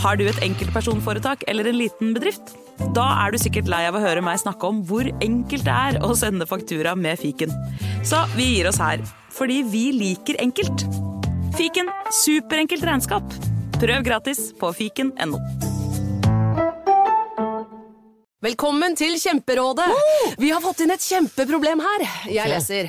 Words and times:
Har 0.00 0.16
du 0.16 0.22
et 0.24 0.38
enkeltpersonforetak 0.40 1.42
eller 1.50 1.68
en 1.68 1.76
liten 1.76 2.14
bedrift? 2.16 2.54
Da 2.96 3.04
er 3.20 3.34
du 3.34 3.38
sikkert 3.40 3.68
lei 3.68 3.82
av 3.84 3.98
å 3.98 4.00
høre 4.00 4.22
meg 4.24 4.38
snakke 4.40 4.70
om 4.70 4.78
hvor 4.88 5.04
enkelt 5.20 5.66
det 5.66 5.74
er 5.74 5.98
å 6.06 6.14
sende 6.16 6.46
faktura 6.48 6.94
med 6.96 7.20
fiken. 7.20 7.52
Så 8.00 8.22
vi 8.32 8.46
gir 8.54 8.70
oss 8.70 8.80
her, 8.80 9.04
fordi 9.36 9.60
vi 9.68 9.90
liker 9.92 10.40
enkelt. 10.40 10.86
Fiken 11.58 11.92
superenkelt 12.22 12.86
regnskap. 12.88 13.36
Prøv 13.76 14.06
gratis 14.08 14.46
på 14.56 14.72
fiken.no. 14.78 15.40
Velkommen 18.40 18.96
til 18.96 19.18
Kjemperådet! 19.20 19.90
Vi 20.40 20.48
har 20.48 20.64
fått 20.64 20.80
inn 20.80 20.94
et 20.94 21.04
kjempeproblem 21.04 21.84
her. 21.84 22.06
Jeg 22.32 22.48
leser. 22.48 22.88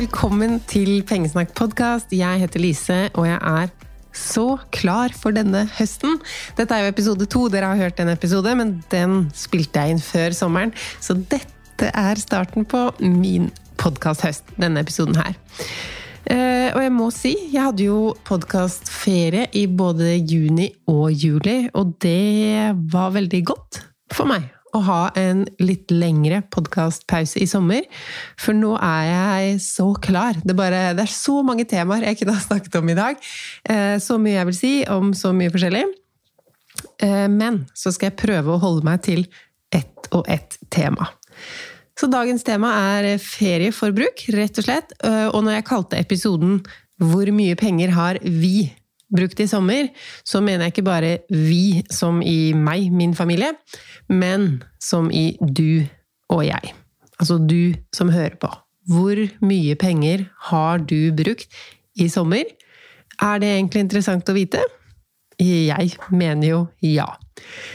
Velkommen 0.00 0.62
til 0.64 1.02
Pengesnakk-podkast. 1.04 2.14
Jeg 2.16 2.40
heter 2.40 2.62
Lise, 2.62 2.94
og 3.20 3.26
jeg 3.28 3.36
er 3.36 3.72
så 4.16 4.54
klar 4.72 5.12
for 5.12 5.36
denne 5.36 5.66
høsten. 5.76 6.14
Dette 6.56 6.72
er 6.72 6.86
jo 6.86 6.92
episode 6.94 7.26
to. 7.28 7.42
Dere 7.52 7.68
har 7.68 7.76
hørt 7.82 7.98
en 8.00 8.08
episode, 8.08 8.54
men 8.56 8.78
den 8.88 9.26
spilte 9.36 9.82
jeg 9.82 9.92
inn 9.92 10.00
før 10.00 10.32
sommeren. 10.38 10.72
Så 11.04 11.18
dette 11.18 11.90
er 11.92 12.22
starten 12.22 12.64
på 12.64 12.86
min 13.02 13.50
podkast-høst, 13.82 14.54
denne 14.56 14.80
episoden 14.86 15.20
her. 15.20 15.36
Uh, 16.24 16.70
og 16.70 16.80
jeg 16.86 16.94
må 16.96 17.10
si, 17.12 17.34
jeg 17.52 17.66
hadde 17.66 17.90
jo 17.90 18.14
podkastferie 18.24 19.50
i 19.52 19.66
både 19.68 20.14
juni 20.22 20.70
og 20.88 21.12
juli, 21.12 21.58
og 21.76 21.92
det 22.00 22.72
var 22.88 23.12
veldig 23.18 23.42
godt 23.52 23.82
for 24.16 24.32
meg 24.32 24.48
å 24.76 24.80
ha 24.86 25.00
en 25.18 25.44
litt 25.62 25.90
lengre 25.92 26.42
podkastpause 26.52 27.40
i 27.42 27.48
sommer. 27.50 27.86
For 28.40 28.56
nå 28.56 28.76
er 28.76 29.06
jeg 29.08 29.60
så 29.64 29.90
klar. 30.02 30.38
Det, 30.44 30.56
bare, 30.58 30.90
det, 30.96 31.06
er 31.06 31.14
så 31.14 31.40
mange 31.46 31.66
temaer 31.70 32.08
jeg 32.08 32.20
kunne 32.20 32.36
ha 32.36 32.44
snakket 32.44 32.80
om 32.80 32.92
i 32.92 32.98
dag. 32.98 33.30
Eh, 33.64 33.96
så 34.02 34.18
mye 34.20 34.38
jeg 34.38 34.50
vil 34.50 34.60
si 34.60 34.74
om 34.90 35.14
så 35.16 35.34
mye 35.36 35.52
forskjellig. 35.52 35.84
Eh, 37.02 37.26
men 37.32 37.64
så 37.74 37.92
skal 37.94 38.10
jeg 38.10 38.20
prøve 38.22 38.54
å 38.54 38.62
holde 38.62 38.86
meg 38.86 39.02
til 39.06 39.26
ett 39.74 40.10
og 40.16 40.28
ett 40.30 40.58
tema. 40.72 41.10
Så 41.98 42.08
dagens 42.08 42.44
tema 42.46 42.72
er 42.96 43.18
ferieforbruk, 43.20 44.24
rett 44.32 44.60
og 44.60 44.66
slett. 44.66 44.94
Eh, 45.04 45.26
og 45.28 45.42
når 45.44 45.58
jeg 45.58 45.68
kalte 45.68 46.00
episoden 46.00 46.62
'Hvor 47.00 47.30
mye 47.32 47.56
penger 47.56 47.90
har 47.96 48.18
vi?' 48.22 48.72
Brukt 49.14 49.40
i 49.42 49.48
sommer, 49.50 49.90
så 50.24 50.40
mener 50.44 50.66
jeg 50.66 50.74
ikke 50.74 50.86
bare 50.86 51.12
vi 51.30 51.82
som 51.92 52.20
i 52.22 52.52
meg, 52.56 52.90
min 52.94 53.14
familie, 53.18 53.52
men 54.08 54.62
som 54.82 55.10
i 55.10 55.34
du 55.40 55.82
og 56.30 56.44
jeg. 56.46 56.74
Altså 57.20 57.38
du 57.42 57.74
som 57.94 58.12
hører 58.12 58.38
på. 58.40 58.50
Hvor 58.90 59.18
mye 59.44 59.76
penger 59.78 60.24
har 60.50 60.80
du 60.82 61.12
brukt 61.14 61.50
i 62.00 62.08
sommer? 62.08 62.46
Er 63.20 63.42
det 63.42 63.50
egentlig 63.52 63.84
interessant 63.84 64.30
å 64.30 64.36
vite? 64.36 64.62
Jeg 65.40 65.96
mener 66.12 66.46
jo 66.48 66.62
ja. 66.84 67.08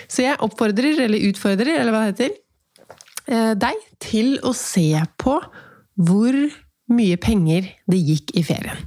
Så 0.08 0.26
jeg 0.26 0.42
oppfordrer, 0.46 0.98
eller 1.06 1.30
utfordrer, 1.30 1.78
eller 1.80 1.94
hva 1.94 2.04
det 2.06 2.12
heter, 2.14 2.36
deg 3.58 3.86
til 4.04 4.36
å 4.46 4.52
se 4.58 4.92
på 5.22 5.40
hvor 5.96 6.36
mye 6.94 7.18
penger 7.22 7.70
det 7.90 8.02
gikk 8.06 8.36
i 8.38 8.44
ferien. 8.46 8.82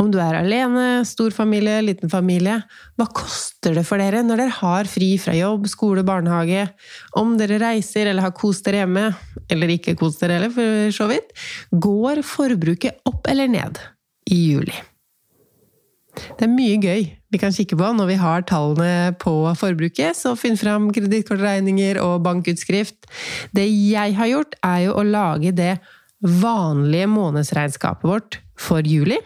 Om 0.00 0.08
du 0.08 0.16
er 0.22 0.38
alene, 0.38 1.04
stor 1.04 1.32
familie, 1.34 1.76
liten 1.84 2.08
familie. 2.08 2.56
Hva 2.96 3.06
koster 3.12 3.74
det 3.76 3.84
for 3.84 4.00
dere 4.00 4.22
når 4.24 4.40
dere 4.40 4.56
har 4.60 4.88
fri 4.88 5.10
fra 5.20 5.34
jobb, 5.36 5.66
skole, 5.68 6.04
barnehage? 6.06 6.64
Om 7.20 7.34
dere 7.40 7.60
reiser 7.60 8.08
eller 8.08 8.24
har 8.24 8.36
kost 8.36 8.64
dere 8.64 8.80
hjemme, 8.80 9.10
eller 9.52 9.74
ikke 9.76 9.98
kost 10.00 10.22
dere 10.24 10.38
heller, 10.38 10.54
for 10.54 10.94
så 10.96 11.08
vidt. 11.10 11.34
Går 11.76 12.22
forbruket 12.24 13.02
opp 13.10 13.28
eller 13.28 13.50
ned 13.52 13.80
i 14.32 14.40
juli? 14.54 14.76
Det 16.16 16.46
er 16.46 16.52
mye 16.52 16.78
gøy 16.80 17.02
vi 17.30 17.38
kan 17.38 17.52
kikke 17.54 17.76
på 17.78 17.90
når 17.94 18.08
vi 18.08 18.16
har 18.18 18.42
tallene 18.48 19.12
på 19.22 19.32
forbruket, 19.58 20.16
så 20.18 20.32
finn 20.38 20.58
fram 20.58 20.88
kredittkortregninger 20.94 22.00
og 22.02 22.24
bankutskrift. 22.24 23.06
Det 23.54 23.68
jeg 23.68 24.16
har 24.16 24.32
gjort, 24.32 24.56
er 24.66 24.86
jo 24.88 24.96
å 24.98 25.04
lage 25.06 25.52
det 25.54 25.76
vanlige 26.20 27.06
månedsregnskapet 27.12 28.08
vårt 28.10 28.40
for 28.60 28.82
juli. 28.84 29.20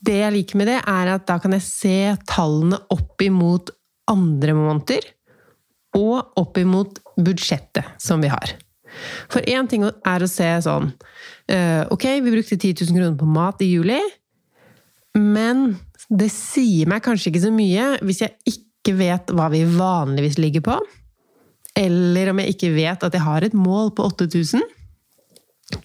Det 0.00 0.16
jeg 0.16 0.32
liker 0.32 0.60
med 0.60 0.70
det, 0.70 0.78
er 0.88 1.12
at 1.12 1.26
da 1.28 1.36
kan 1.42 1.52
jeg 1.56 1.66
se 1.66 1.96
tallene 2.28 2.78
opp 2.94 3.20
imot 3.24 3.72
andre 4.10 4.54
måneder, 4.56 5.04
og 5.98 6.38
opp 6.38 6.58
imot 6.60 7.00
budsjettet 7.18 7.98
som 8.00 8.22
vi 8.22 8.30
har. 8.30 8.54
For 9.30 9.42
én 9.46 9.68
ting 9.70 9.84
er 9.86 10.22
å 10.22 10.28
se 10.30 10.48
sånn 10.64 10.88
Ok, 11.90 12.04
vi 12.22 12.32
brukte 12.32 12.56
10 12.56 12.86
000 12.86 12.94
kroner 12.94 13.18
på 13.18 13.26
mat 13.26 13.62
i 13.62 13.70
juli, 13.72 13.98
men 15.18 15.76
det 16.10 16.28
sier 16.30 16.90
meg 16.90 17.02
kanskje 17.02 17.30
ikke 17.30 17.42
så 17.42 17.50
mye 17.54 17.86
hvis 18.06 18.22
jeg 18.22 18.54
ikke 18.54 18.94
vet 18.98 19.32
hva 19.34 19.48
vi 19.50 19.64
vanligvis 19.66 20.38
ligger 20.38 20.62
på, 20.66 20.76
eller 21.78 22.30
om 22.30 22.42
jeg 22.42 22.54
ikke 22.54 22.70
vet 22.74 23.06
at 23.06 23.14
jeg 23.14 23.26
har 23.26 23.46
et 23.46 23.56
mål 23.56 23.90
på 23.98 24.06
8000 24.10 24.62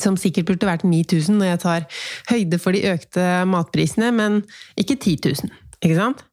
som 0.02 0.18
sikkert 0.20 0.50
burde 0.52 0.70
vært 0.70 0.86
9000 0.88 1.38
når 1.40 1.52
jeg 1.52 1.62
tar 1.66 1.90
høyde 2.32 2.62
for 2.62 2.76
de 2.76 2.86
økte 2.92 3.26
matprisene, 3.50 4.12
men 4.16 4.42
ikke 4.80 4.98
10 4.98 5.18
000. 5.46 5.54
Ikke 5.82 6.00
sant? 6.00 6.24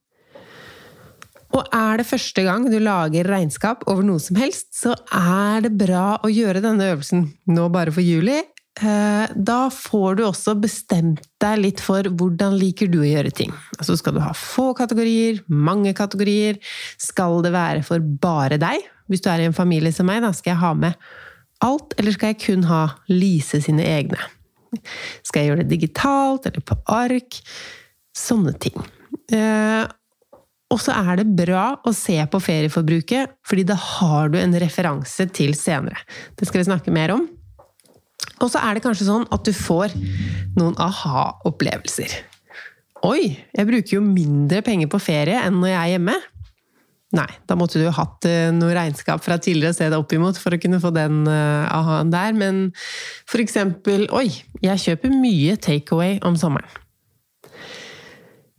Og 1.53 1.67
er 1.69 1.99
det 2.01 2.07
første 2.09 2.41
gang 2.41 2.63
du 2.65 2.79
lager 2.81 3.27
regnskap 3.29 3.83
over 3.85 4.01
noe 4.01 4.21
som 4.23 4.39
helst, 4.41 4.71
så 4.73 4.95
er 5.13 5.61
det 5.67 5.75
bra 5.77 6.15
å 6.25 6.31
gjøre 6.33 6.63
denne 6.65 6.87
øvelsen 6.95 7.27
nå 7.53 7.67
bare 7.73 7.93
for 7.93 8.01
juli. 8.01 8.39
Da 8.73 9.59
får 9.69 10.15
du 10.17 10.23
også 10.25 10.55
bestemt 10.57 11.21
deg 11.43 11.59
litt 11.61 11.83
for 11.85 12.09
hvordan 12.09 12.55
liker 12.57 12.89
du 12.89 13.03
å 13.03 13.05
gjøre 13.05 13.29
ting. 13.37 13.53
Altså 13.77 13.93
skal 13.99 14.17
du 14.17 14.23
ha 14.23 14.31
få 14.33 14.71
kategorier, 14.73 15.43
mange 15.45 15.93
kategorier? 15.93 16.57
Skal 16.97 17.45
det 17.45 17.53
være 17.53 17.85
for 17.85 18.01
bare 18.01 18.57
deg? 18.57 18.81
Hvis 19.11 19.21
du 19.21 19.29
er 19.29 19.43
i 19.43 19.45
en 19.51 19.53
familie 19.53 19.93
som 19.93 20.09
meg, 20.09 20.23
da 20.25 20.33
skal 20.33 20.55
jeg 20.55 20.61
ha 20.63 20.73
med 20.73 20.97
alt, 21.65 21.95
eller 21.97 22.15
skal 22.15 22.33
jeg 22.33 22.41
kun 22.43 22.67
ha 22.69 22.85
Lise 23.11 23.61
sine 23.63 23.85
egne? 23.87 24.19
Skal 25.25 25.43
jeg 25.43 25.51
gjøre 25.51 25.63
det 25.63 25.73
digitalt 25.75 26.47
eller 26.49 26.63
på 26.65 26.77
ark? 26.91 27.39
Sånne 28.17 28.53
ting. 28.61 28.75
Eh, 29.33 29.85
og 30.73 30.81
så 30.81 30.95
er 30.95 31.21
det 31.21 31.29
bra 31.37 31.67
å 31.85 31.93
se 31.93 32.17
på 32.17 32.41
ferieforbruket, 32.41 33.37
fordi 33.45 33.65
da 33.69 33.77
har 33.77 34.33
du 34.33 34.39
en 34.41 34.55
referanse 34.61 35.27
til 35.35 35.53
senere. 35.57 36.01
Det 36.37 36.49
skal 36.49 36.63
vi 36.63 36.69
snakke 36.71 36.93
mer 36.93 37.13
om. 37.13 37.27
Og 38.41 38.49
så 38.51 38.61
er 38.63 38.75
det 38.75 38.83
kanskje 38.85 39.07
sånn 39.07 39.27
at 39.33 39.45
du 39.45 39.53
får 39.55 39.93
noen 40.57 40.73
aha-opplevelser. 40.81 42.15
Oi, 43.03 43.35
jeg 43.51 43.67
bruker 43.67 43.97
jo 43.97 44.03
mindre 44.05 44.63
penger 44.65 44.89
på 44.91 45.01
ferie 45.03 45.41
enn 45.43 45.59
når 45.59 45.73
jeg 45.73 45.79
er 45.81 45.91
hjemme. 45.93 46.15
Nei, 47.13 47.29
da 47.45 47.53
måtte 47.53 47.77
du 47.77 47.85
hatt 47.93 48.25
eh, 48.25 48.49
noe 48.55 48.73
regnskap 48.73 49.21
fra 49.21 49.37
tidligere 49.37 49.75
å 49.75 49.77
se 49.77 49.89
deg 49.89 49.99
opp 50.01 50.13
imot 50.15 50.39
for 50.41 50.55
å 50.55 50.57
kunne 50.61 50.79
få 50.81 50.89
den 50.95 51.27
uh, 51.29 51.69
aha-en 51.69 52.13
der. 52.13 52.33
Men 52.33 52.63
for 53.29 53.43
eksempel 53.43 54.07
Oi, 54.17 54.29
jeg 54.63 54.81
kjøper 54.81 55.13
mye 55.13 55.59
takeaway 55.61 56.17
om 56.25 56.39
sommeren. 56.39 56.79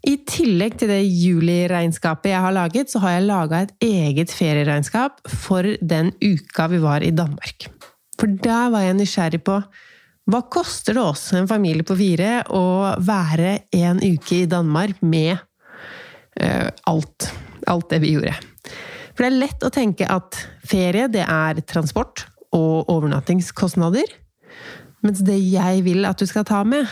I 0.05 0.19
tillegg 0.29 0.77
til 0.79 0.91
det 0.93 1.01
juliregnskapet 1.01 2.31
jeg 2.31 2.45
har 2.45 2.55
laget, 2.55 2.93
så 2.93 3.01
har 3.03 3.17
jeg 3.17 3.27
laga 3.27 3.63
et 3.65 3.73
eget 3.83 4.33
ferieregnskap 4.37 5.23
for 5.33 5.67
den 5.81 6.13
uka 6.21 6.69
vi 6.71 6.81
var 6.83 7.03
i 7.03 7.15
Danmark. 7.17 7.67
For 8.21 8.29
da 8.29 8.67
var 8.71 8.85
jeg 8.85 8.99
nysgjerrig 8.99 9.41
på 9.49 9.57
hva 10.31 10.41
koster 10.53 10.97
det 10.97 11.03
oss, 11.05 11.25
en 11.37 11.49
familie 11.49 11.85
på 11.85 11.97
fire, 11.99 12.45
å 12.53 12.95
være 13.03 13.65
en 13.77 13.99
uke 14.05 14.45
i 14.45 14.49
Danmark 14.49 15.03
med 15.05 15.35
uh, 15.35 16.69
alt. 16.93 17.33
Alt 17.71 17.91
det 17.93 18.03
vi 18.05 18.15
gjorde. 18.17 18.35
For 19.15 19.25
det 19.25 19.31
er 19.31 19.41
lett 19.45 19.65
å 19.67 19.73
tenke 19.73 20.09
at 20.11 20.39
ferie, 20.67 21.09
det 21.13 21.23
er 21.25 21.61
transport 21.69 22.27
og 22.55 22.91
overnattingskostnader. 22.93 24.11
Mens 25.05 25.21
det 25.27 25.37
jeg 25.39 25.85
vil 25.87 26.07
at 26.09 26.21
du 26.21 26.27
skal 26.29 26.47
ta 26.49 26.63
med, 26.67 26.89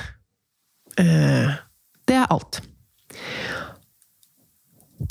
uh, 1.00 1.54
det 2.08 2.18
er 2.18 2.30
alt. 2.32 2.60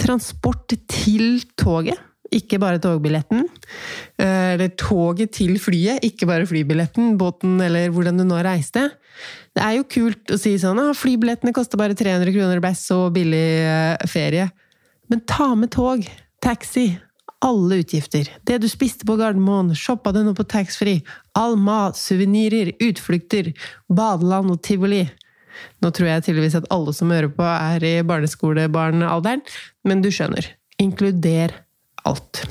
Transport 0.01 0.71
til 0.91 1.41
toget, 1.59 1.99
ikke 2.31 2.61
bare 2.61 2.79
togbilletten. 2.79 3.43
Eh, 4.15 4.53
eller 4.53 4.71
toget 4.79 5.33
til 5.35 5.57
flyet, 5.59 5.99
ikke 6.07 6.29
bare 6.29 6.47
flybilletten, 6.47 7.17
båten 7.19 7.59
eller 7.59 7.91
hvordan 7.91 8.21
du 8.21 8.23
nå 8.23 8.39
reiste. 8.45 8.85
Det 9.51 9.63
er 9.65 9.75
jo 9.75 9.89
kult 9.91 10.31
å 10.31 10.39
si 10.39 10.53
sånn 10.61 10.79
at 10.79 10.95
flybillettene 10.95 11.51
koster 11.55 11.81
bare 11.81 11.97
300 11.97 12.31
kroner, 12.31 12.55
det 12.55 12.63
ble 12.63 12.73
så 12.79 13.01
billig 13.13 13.47
eh, 13.67 14.07
ferie. 14.07 14.47
Men 15.11 15.21
ta 15.27 15.49
med 15.59 15.73
tog, 15.75 16.05
taxi, 16.39 16.93
alle 17.43 17.81
utgifter. 17.81 18.29
Det 18.47 18.61
du 18.63 18.69
spiste 18.71 19.03
på 19.05 19.17
Gardermoen, 19.19 19.73
shoppa 19.75 20.13
du 20.15 20.21
noe 20.23 20.37
på 20.37 20.45
taxfree, 20.47 21.01
all 21.35 21.57
mat, 21.59 21.99
suvenirer, 21.99 22.71
utflukter, 22.79 23.51
badeland 23.91 24.53
og 24.53 24.61
tivoli. 24.63 25.03
Nå 25.83 25.91
tror 25.91 26.07
jeg 26.07 26.25
tydeligvis 26.29 26.55
at 26.61 26.69
alle 26.71 26.95
som 26.95 27.11
hører 27.11 27.27
på, 27.35 27.43
er 27.43 27.83
i 27.83 27.93
barneskolebarnalderen, 28.07 29.43
men 29.83 30.05
du 30.05 30.07
skjønner. 30.15 30.47
Inkluder 30.79 31.57
alt. 32.07 32.45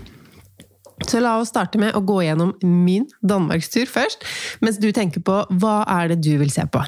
Så 1.08 1.24
la 1.24 1.38
oss 1.40 1.48
starte 1.54 1.80
med 1.80 1.96
å 1.96 2.04
gå 2.04 2.20
gjennom 2.26 2.52
min 2.60 3.08
danmarkstur 3.24 3.88
først, 3.88 4.26
mens 4.60 4.76
du 4.82 4.90
tenker 4.92 5.24
på 5.24 5.42
hva 5.62 5.80
er 5.88 6.12
det 6.12 6.20
du 6.28 6.34
vil 6.42 6.52
se 6.52 6.68
på. 6.68 6.84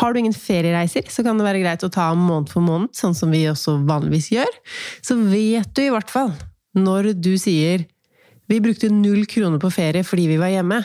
Har 0.00 0.12
du 0.12 0.20
ingen 0.20 0.36
feriereiser, 0.36 1.06
så 1.08 1.24
kan 1.24 1.38
det 1.38 1.46
være 1.46 1.62
greit 1.62 1.84
å 1.86 1.92
ta 1.92 2.10
måned 2.18 2.50
for 2.52 2.64
måned, 2.64 2.92
sånn 2.96 3.16
som 3.16 3.32
vi 3.34 3.44
også 3.50 3.78
vanligvis 3.88 4.32
gjør. 4.34 4.60
Så 5.04 5.16
vet 5.18 5.70
du 5.76 5.84
i 5.84 5.92
hvert 5.94 6.10
fall, 6.10 6.34
når 6.74 7.14
du 7.14 7.34
sier 7.38 7.86
'vi 8.48 8.60
brukte 8.60 8.90
null 8.92 9.24
kroner 9.26 9.58
på 9.58 9.72
ferie 9.72 10.04
fordi 10.04 10.26
vi 10.28 10.36
var 10.36 10.52
hjemme', 10.52 10.84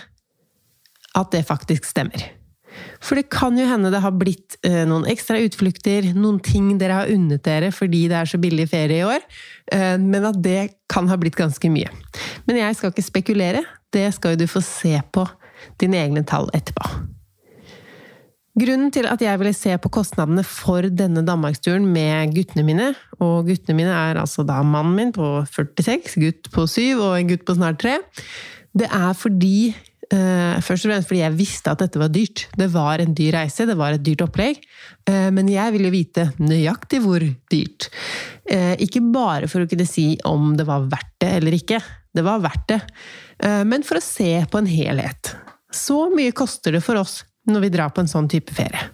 at 1.16 1.31
det 1.31 1.48
faktisk 1.48 1.83
stemmer. 1.86 2.39
For 3.01 3.16
det 3.16 3.30
kan 3.31 3.57
jo 3.57 3.66
hende 3.68 3.92
det 3.92 4.01
har 4.04 4.16
blitt 4.16 4.57
eh, 4.63 4.86
noen 4.88 5.07
ekstra 5.10 5.39
utflukter, 5.42 6.13
noen 6.15 6.39
ting 6.39 6.77
dere 6.80 7.01
har 7.01 7.12
unnet 7.12 7.44
dere 7.44 7.72
fordi 7.75 8.07
det 8.12 8.18
er 8.19 8.25
så 8.30 8.39
billig 8.42 8.69
ferie 8.72 9.01
i 9.01 9.07
år, 9.07 9.24
eh, 9.74 9.98
men 9.98 10.27
at 10.30 10.42
det 10.44 10.75
kan 10.92 11.10
ha 11.12 11.18
blitt 11.19 11.36
ganske 11.39 11.72
mye. 11.72 11.89
Men 12.48 12.62
jeg 12.62 12.80
skal 12.80 12.94
ikke 12.94 13.07
spekulere, 13.07 13.63
det 13.92 14.13
skal 14.15 14.36
jo 14.36 14.44
du 14.44 14.48
få 14.48 14.63
se 14.63 14.95
på 15.12 15.27
dine 15.81 16.00
egne 16.00 16.24
tall 16.27 16.51
etterpå. 16.54 17.19
Grunnen 18.60 18.90
til 18.92 19.08
at 19.08 19.22
jeg 19.24 19.40
ville 19.40 19.56
se 19.56 19.76
på 19.80 19.92
kostnadene 19.94 20.44
for 20.48 20.88
denne 20.92 21.22
danmarksturen 21.28 21.86
med 21.88 22.34
guttene 22.36 22.66
mine, 22.66 22.88
og 23.22 23.48
guttene 23.48 23.78
mine 23.78 23.94
er 23.94 24.20
altså 24.20 24.44
da 24.48 24.58
mannen 24.66 24.96
min 24.98 25.14
på 25.16 25.38
46, 25.48 26.18
gutt 26.20 26.50
på 26.56 26.66
7 26.68 26.82
og 26.98 27.14
en 27.14 27.30
gutt 27.30 27.46
på 27.48 27.56
snart 27.60 27.80
3, 27.86 28.00
det 28.80 28.90
er 28.90 29.14
fordi 29.18 29.60
Uh, 30.10 30.58
først 30.66 30.88
og 30.88 30.90
fremst 30.90 31.06
fordi 31.06 31.20
jeg 31.22 31.38
visste 31.38 31.70
at 31.70 31.82
dette 31.84 32.00
var 32.02 32.10
dyrt. 32.10 32.48
Det 32.58 32.66
var 32.74 32.98
en 32.98 33.12
dyr 33.14 33.36
reise, 33.36 33.68
det 33.70 33.76
var 33.78 33.94
et 33.94 34.02
dyrt 34.02 34.24
opplegg. 34.26 34.58
Uh, 35.06 35.30
men 35.36 35.52
jeg 35.54 35.70
ville 35.76 35.92
vite 35.94 36.24
nøyaktig 36.42 37.04
hvor 37.04 37.22
dyrt. 37.54 37.92
Uh, 38.50 38.74
ikke 38.82 39.04
bare 39.14 39.46
for 39.52 39.62
å 39.62 39.70
kunne 39.70 39.86
si 39.86 40.16
om 40.26 40.56
det 40.58 40.66
var 40.66 40.88
verdt 40.90 41.14
det 41.22 41.30
eller 41.38 41.60
ikke. 41.60 41.78
Det 42.18 42.26
var 42.26 42.42
verdt 42.42 42.66
det. 42.72 42.80
men 43.70 43.84
for 43.86 44.00
å 44.00 44.02
se 44.02 44.32
på 44.50 44.58
en 44.58 44.68
helhet. 44.68 45.30
Så 45.70 46.08
mye 46.10 46.34
koster 46.34 46.74
det 46.74 46.82
for 46.82 46.98
oss 46.98 47.20
når 47.54 47.68
vi 47.68 47.74
drar 47.74 47.94
på 47.94 48.04
en 48.04 48.12
sånn 48.12 48.30
type 48.31 48.56
ferie. 48.56 48.88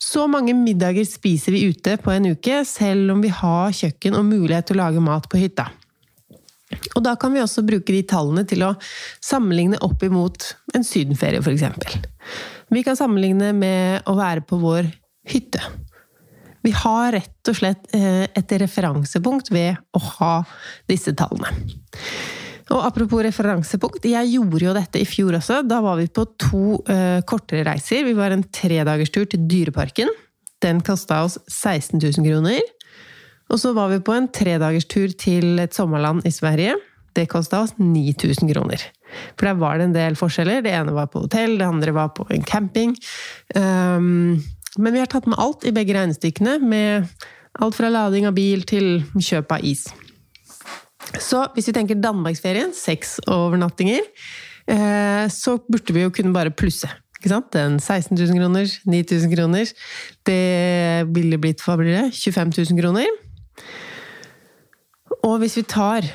Så 0.00 0.26
mange 0.30 0.54
middager 0.56 1.04
spiser 1.08 1.54
vi 1.54 1.66
ute 1.70 1.96
på 2.00 2.12
en 2.14 2.30
uke, 2.32 2.62
selv 2.68 3.12
om 3.14 3.22
vi 3.24 3.32
har 3.32 3.74
kjøkken 3.74 4.16
og 4.18 4.28
mulighet 4.28 4.70
til 4.70 4.78
å 4.78 4.84
lage 4.84 5.02
mat 5.04 5.28
på 5.30 5.40
hytta. 5.40 5.68
Og 6.96 7.02
da 7.04 7.14
kan 7.20 7.34
vi 7.34 7.42
også 7.42 7.64
bruke 7.66 7.94
de 7.94 8.02
tallene 8.08 8.42
til 8.48 8.64
å 8.66 8.74
sammenligne 9.22 9.78
opp 9.86 10.02
imot 10.06 10.52
en 10.74 10.86
sydenferie, 10.86 11.42
f.eks. 11.42 11.98
Vi 12.74 12.82
kan 12.86 12.98
sammenligne 12.98 13.52
med 13.54 14.08
å 14.10 14.16
være 14.18 14.42
på 14.46 14.58
vår 14.62 14.88
hytte. 15.30 15.62
Vi 16.66 16.72
har 16.74 17.12
rett 17.14 17.50
og 17.50 17.54
slett 17.54 17.92
eh, 17.94 18.24
et 18.26 18.54
referansepunkt 18.58 19.52
ved 19.54 19.76
å 19.94 20.02
ha 20.18 20.32
disse 20.90 21.14
tallene. 21.14 21.52
Og 22.74 22.82
apropos 22.82 23.22
referansepunkt, 23.22 24.08
jeg 24.10 24.32
gjorde 24.32 24.64
jo 24.64 24.74
dette 24.74 24.98
i 24.98 25.06
fjor 25.06 25.36
også. 25.38 25.60
Da 25.68 25.78
var 25.84 26.00
vi 26.00 26.08
på 26.10 26.24
to 26.40 26.80
uh, 26.88 27.20
kortere 27.28 27.62
reiser. 27.68 28.02
Vi 28.08 28.16
var 28.16 28.34
en 28.34 28.42
tredagerstur 28.42 29.28
til 29.30 29.44
Dyreparken. 29.46 30.10
Den 30.64 30.80
kasta 30.82 31.20
oss 31.26 31.38
16 31.46 32.00
000 32.00 32.26
kroner. 32.26 32.64
Og 33.52 33.60
så 33.62 33.70
var 33.76 33.92
vi 33.92 34.02
på 34.02 34.16
en 34.16 34.26
tredagerstur 34.34 35.14
til 35.14 35.60
et 35.62 35.76
sommerland 35.76 36.26
i 36.26 36.34
Sverige. 36.34 36.74
Det 37.14 37.28
kosta 37.30 37.62
oss 37.62 37.76
9000 37.78 38.50
kroner. 38.50 38.82
For 39.36 39.46
der 39.46 39.60
var 39.60 39.78
det 39.78 39.86
en 39.86 39.94
del 39.94 40.18
forskjeller. 40.18 40.64
Det 40.64 40.74
ene 40.74 40.94
var 40.96 41.06
på 41.12 41.22
hotell, 41.22 41.54
det 41.60 41.68
andre 41.68 41.94
var 41.94 42.10
på 42.16 42.26
en 42.34 42.42
camping. 42.44 42.96
Um, 43.54 44.42
men 44.76 44.92
vi 44.92 45.00
har 45.00 45.08
tatt 45.12 45.28
med 45.30 45.38
alt 45.40 45.64
i 45.64 45.72
begge 45.72 45.94
regnestykkene, 45.96 46.58
med 46.66 47.06
alt 47.62 47.78
fra 47.78 47.88
lading 47.92 48.26
av 48.28 48.34
bil 48.36 48.66
til 48.68 49.06
kjøp 49.14 49.54
av 49.56 49.64
is. 49.64 49.86
Så 51.14 51.44
hvis 51.54 51.70
vi 51.70 51.74
tenker 51.76 51.98
danmarksferien, 52.02 52.74
seks 52.74 53.16
overnattinger, 53.30 54.04
uh, 54.70 55.24
så 55.32 55.58
burde 55.66 55.94
vi 55.94 56.06
jo 56.06 56.12
kunne 56.14 56.34
bare 56.34 56.54
plusse. 56.54 56.90
Ikke 57.16 57.32
sant? 57.32 57.48
Den 57.54 57.78
16 57.80 58.18
000 58.18 58.36
kroner, 58.38 58.68
9000 58.84 59.32
kroner. 59.32 59.72
Det 60.26 61.06
ville 61.16 61.40
blitt 61.40 61.62
hva 61.64 61.78
blir 61.80 61.94
det? 61.94 62.06
25 62.14 62.52
000 62.74 62.80
kroner. 62.80 63.08
Og 65.24 65.40
hvis 65.42 65.58
vi 65.58 65.66
tar 65.66 66.06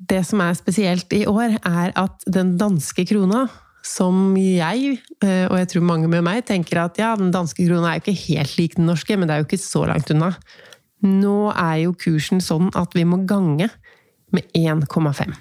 Det 0.00 0.22
som 0.24 0.40
er 0.40 0.54
spesielt 0.56 1.12
i 1.12 1.26
år, 1.28 1.58
er 1.60 1.90
at 1.92 2.22
den 2.24 2.54
danske 2.56 3.04
krona 3.04 3.42
som 3.84 4.32
jeg, 4.36 4.94
eh, 5.20 5.44
og 5.44 5.58
jeg 5.58 5.68
tror 5.68 5.84
mange 5.84 6.08
med 6.08 6.24
meg, 6.24 6.40
tenker 6.48 6.80
at 6.80 6.96
ja, 6.96 7.10
den 7.20 7.28
danske 7.34 7.66
krona 7.66 7.90
er 7.90 7.98
jo 7.98 8.04
ikke 8.06 8.22
helt 8.22 8.54
lik 8.56 8.76
den 8.78 8.88
norske, 8.88 9.16
men 9.16 9.28
det 9.28 9.34
er 9.34 9.42
jo 9.42 9.48
ikke 9.48 9.60
så 9.60 9.84
langt 9.90 10.08
unna. 10.14 10.30
Nå 11.04 11.52
er 11.52 11.82
jo 11.82 11.92
kursen 12.00 12.40
sånn 12.40 12.72
at 12.76 12.96
vi 12.96 13.04
må 13.04 13.20
gange 13.28 13.68
med 14.36 14.46
1,5. 14.56 15.36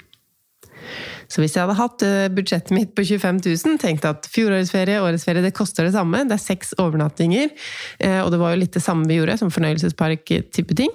Så 1.29 1.43
hvis 1.43 1.53
jeg 1.53 1.62
hadde 1.62 1.77
hatt 1.77 2.03
eh, 2.05 2.31
budsjettet 2.34 2.74
mitt 2.74 2.96
på 2.98 3.05
25 3.05 3.41
000, 3.46 3.77
tenkt 3.81 4.08
at 4.10 4.25
fjorårets 4.34 4.74
ferie, 4.74 5.01
årets 5.03 5.27
ferie, 5.27 5.46
det 5.46 5.53
koster 5.58 5.86
det 5.86 5.93
samme, 5.93 6.24
det 6.25 6.36
er 6.36 6.41
seks 6.41 6.74
overnattinger, 6.81 7.53
eh, 8.01 8.19
og 8.24 8.34
det 8.34 8.41
var 8.41 8.55
jo 8.55 8.62
litt 8.63 8.74
det 8.74 8.81
samme 8.81 9.05
vi 9.10 9.19
gjorde, 9.19 9.38
som 9.38 9.53
fornøyelsespark-type 9.53 10.77
ting, 10.79 10.93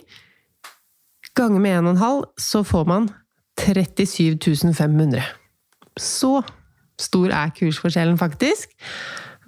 Ganger 1.34 1.58
med 1.60 1.78
1,5, 1.82 2.24
så 2.38 2.64
får 2.64 2.84
man 2.86 3.08
37 3.58 4.38
500. 4.74 5.22
Så 5.98 6.42
stor 6.98 7.32
er 7.34 7.50
kursforskjellen, 7.56 8.18
faktisk. 8.18 8.70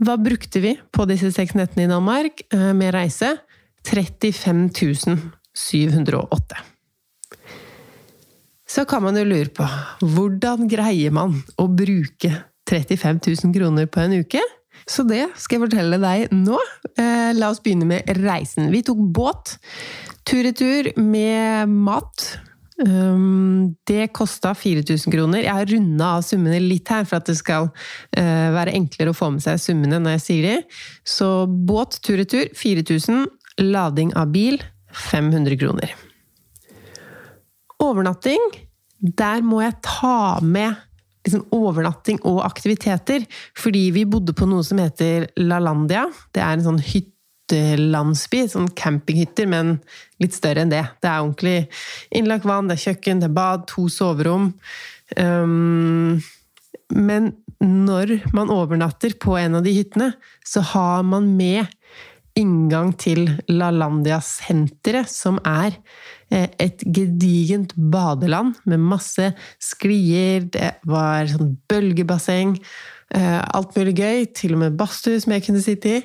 Hva 0.03 0.17
brukte 0.19 0.61
vi 0.61 0.75
på 0.93 1.07
disse 1.07 1.31
seks 1.33 1.55
nettene 1.55 1.87
i 1.87 1.91
Danmark 1.91 2.43
eh, 2.51 2.73
med 2.75 2.95
reise? 2.95 3.37
35 3.87 4.67
708. 5.55 6.76
Så 8.67 8.85
kan 8.89 9.05
man 9.05 9.17
jo 9.19 9.25
lure 9.27 9.53
på 9.55 9.67
hvordan 10.03 10.67
greier 10.71 11.15
man 11.15 11.37
å 11.59 11.69
bruke 11.71 12.33
35 12.67 13.21
000 13.23 13.55
kroner 13.55 13.87
på 13.87 14.03
en 14.03 14.19
uke? 14.25 14.43
Så 14.87 15.03
det 15.07 15.25
skal 15.41 15.57
jeg 15.57 15.67
fortelle 15.69 15.99
deg 16.03 16.35
nå. 16.35 16.59
Eh, 16.99 17.31
la 17.35 17.51
oss 17.51 17.63
begynne 17.63 17.87
med 17.89 18.11
reisen. 18.21 18.69
Vi 18.75 18.83
tok 18.87 19.01
båt 19.15 19.57
Tur-retur 20.27 20.91
med 20.99 21.71
mat. 21.71 22.27
Um, 22.83 23.77
det 23.89 24.11
kosta 24.13 24.51
4000 24.59 25.13
kroner. 25.15 25.45
Jeg 25.47 25.55
har 25.55 25.71
runda 25.71 26.09
av 26.19 26.25
summene 26.27 26.59
litt 26.61 26.91
her, 26.93 27.07
for 27.09 27.21
at 27.21 27.31
det 27.31 27.39
skal 27.39 27.71
uh, 27.71 28.49
være 28.57 28.75
enklere 28.77 29.15
å 29.15 29.17
få 29.17 29.31
med 29.33 29.45
seg 29.45 29.63
summene 29.63 30.01
når 30.03 30.19
jeg 30.19 30.25
sier 30.25 30.49
de. 30.49 30.81
Så 31.07 31.31
båt 31.47 32.01
tur-retur 32.05 32.51
4000. 32.59 33.25
Lading 33.63 34.11
av 34.19 34.35
bil 34.35 34.59
500 35.07 35.57
kroner. 35.63 35.95
Overnatting, 37.87 38.43
der 38.99 39.45
må 39.47 39.61
jeg 39.63 39.79
ta 39.85 40.39
med 40.43 40.75
liksom 41.27 41.45
overnatting 41.55 42.21
og 42.29 42.45
aktiviteter, 42.47 43.25
fordi 43.59 43.89
vi 43.95 44.07
bodde 44.09 44.35
på 44.37 44.47
noe 44.49 44.65
som 44.67 44.79
heter 44.81 45.27
LaLandia. 45.41 46.07
Det 46.35 46.43
er 46.43 46.55
en 46.55 46.65
sånn 46.67 46.83
hyttelandsby, 46.83 48.45
sånn 48.53 48.71
campinghytter, 48.79 49.49
men 49.51 49.77
litt 50.23 50.37
større 50.37 50.63
enn 50.63 50.73
det. 50.73 50.85
Det 51.03 51.11
er 51.11 51.25
ordentlig 51.25 51.57
innlagt 52.15 52.47
vann, 52.49 52.71
det 52.71 52.79
er 52.79 52.85
kjøkken, 52.93 53.23
det 53.23 53.31
er 53.31 53.39
bad, 53.41 53.67
to 53.73 53.89
soverom. 53.93 54.53
Um, 55.19 56.23
men 56.95 57.33
når 57.63 58.21
man 58.37 58.53
overnatter 58.53 59.17
på 59.19 59.35
en 59.41 59.59
av 59.59 59.67
de 59.67 59.75
hyttene, 59.75 60.13
så 60.47 60.63
har 60.75 61.03
man 61.09 61.33
med 61.39 61.67
inngang 62.37 62.93
til 63.01 63.31
LaLandia-senteret, 63.49 65.09
som 65.11 65.41
er 65.43 65.79
et 66.31 66.83
gedigent 66.83 67.73
badeland 67.77 68.57
med 68.67 68.83
masse 68.83 69.31
sklier, 69.63 70.49
det 70.51 70.73
var 70.89 71.29
sånn 71.31 71.55
bølgebasseng, 71.71 72.57
eh, 73.15 73.39
alt 73.41 73.77
mulig 73.79 73.95
gøy, 74.01 74.27
til 74.35 74.57
og 74.57 74.65
med 74.65 74.77
badstue 74.81 75.21
som 75.23 75.37
jeg 75.37 75.47
kunne 75.47 75.63
sitte 75.63 75.95
i. 75.99 76.03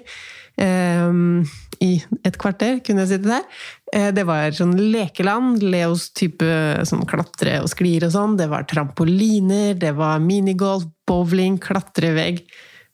Um, 0.61 1.45
I 1.81 1.95
et 2.27 2.35
kvarter 2.37 2.81
kunne 2.85 3.05
jeg 3.05 3.15
sitte 3.15 3.31
der. 3.31 4.11
Det 4.13 4.25
var 4.27 4.51
sånn 4.53 4.75
lekeland, 4.77 5.63
Leos 5.63 6.11
type 6.13 6.45
sånn 6.85 7.07
klatre 7.09 7.55
og 7.63 7.71
sklier 7.71 8.05
og 8.05 8.13
sånn. 8.13 8.35
Det 8.37 8.45
var 8.51 8.67
trampoliner, 8.69 9.73
det 9.79 9.95
var 9.97 10.21
minigolf, 10.21 10.85
bowling, 11.09 11.57
klatrevegg, 11.63 12.43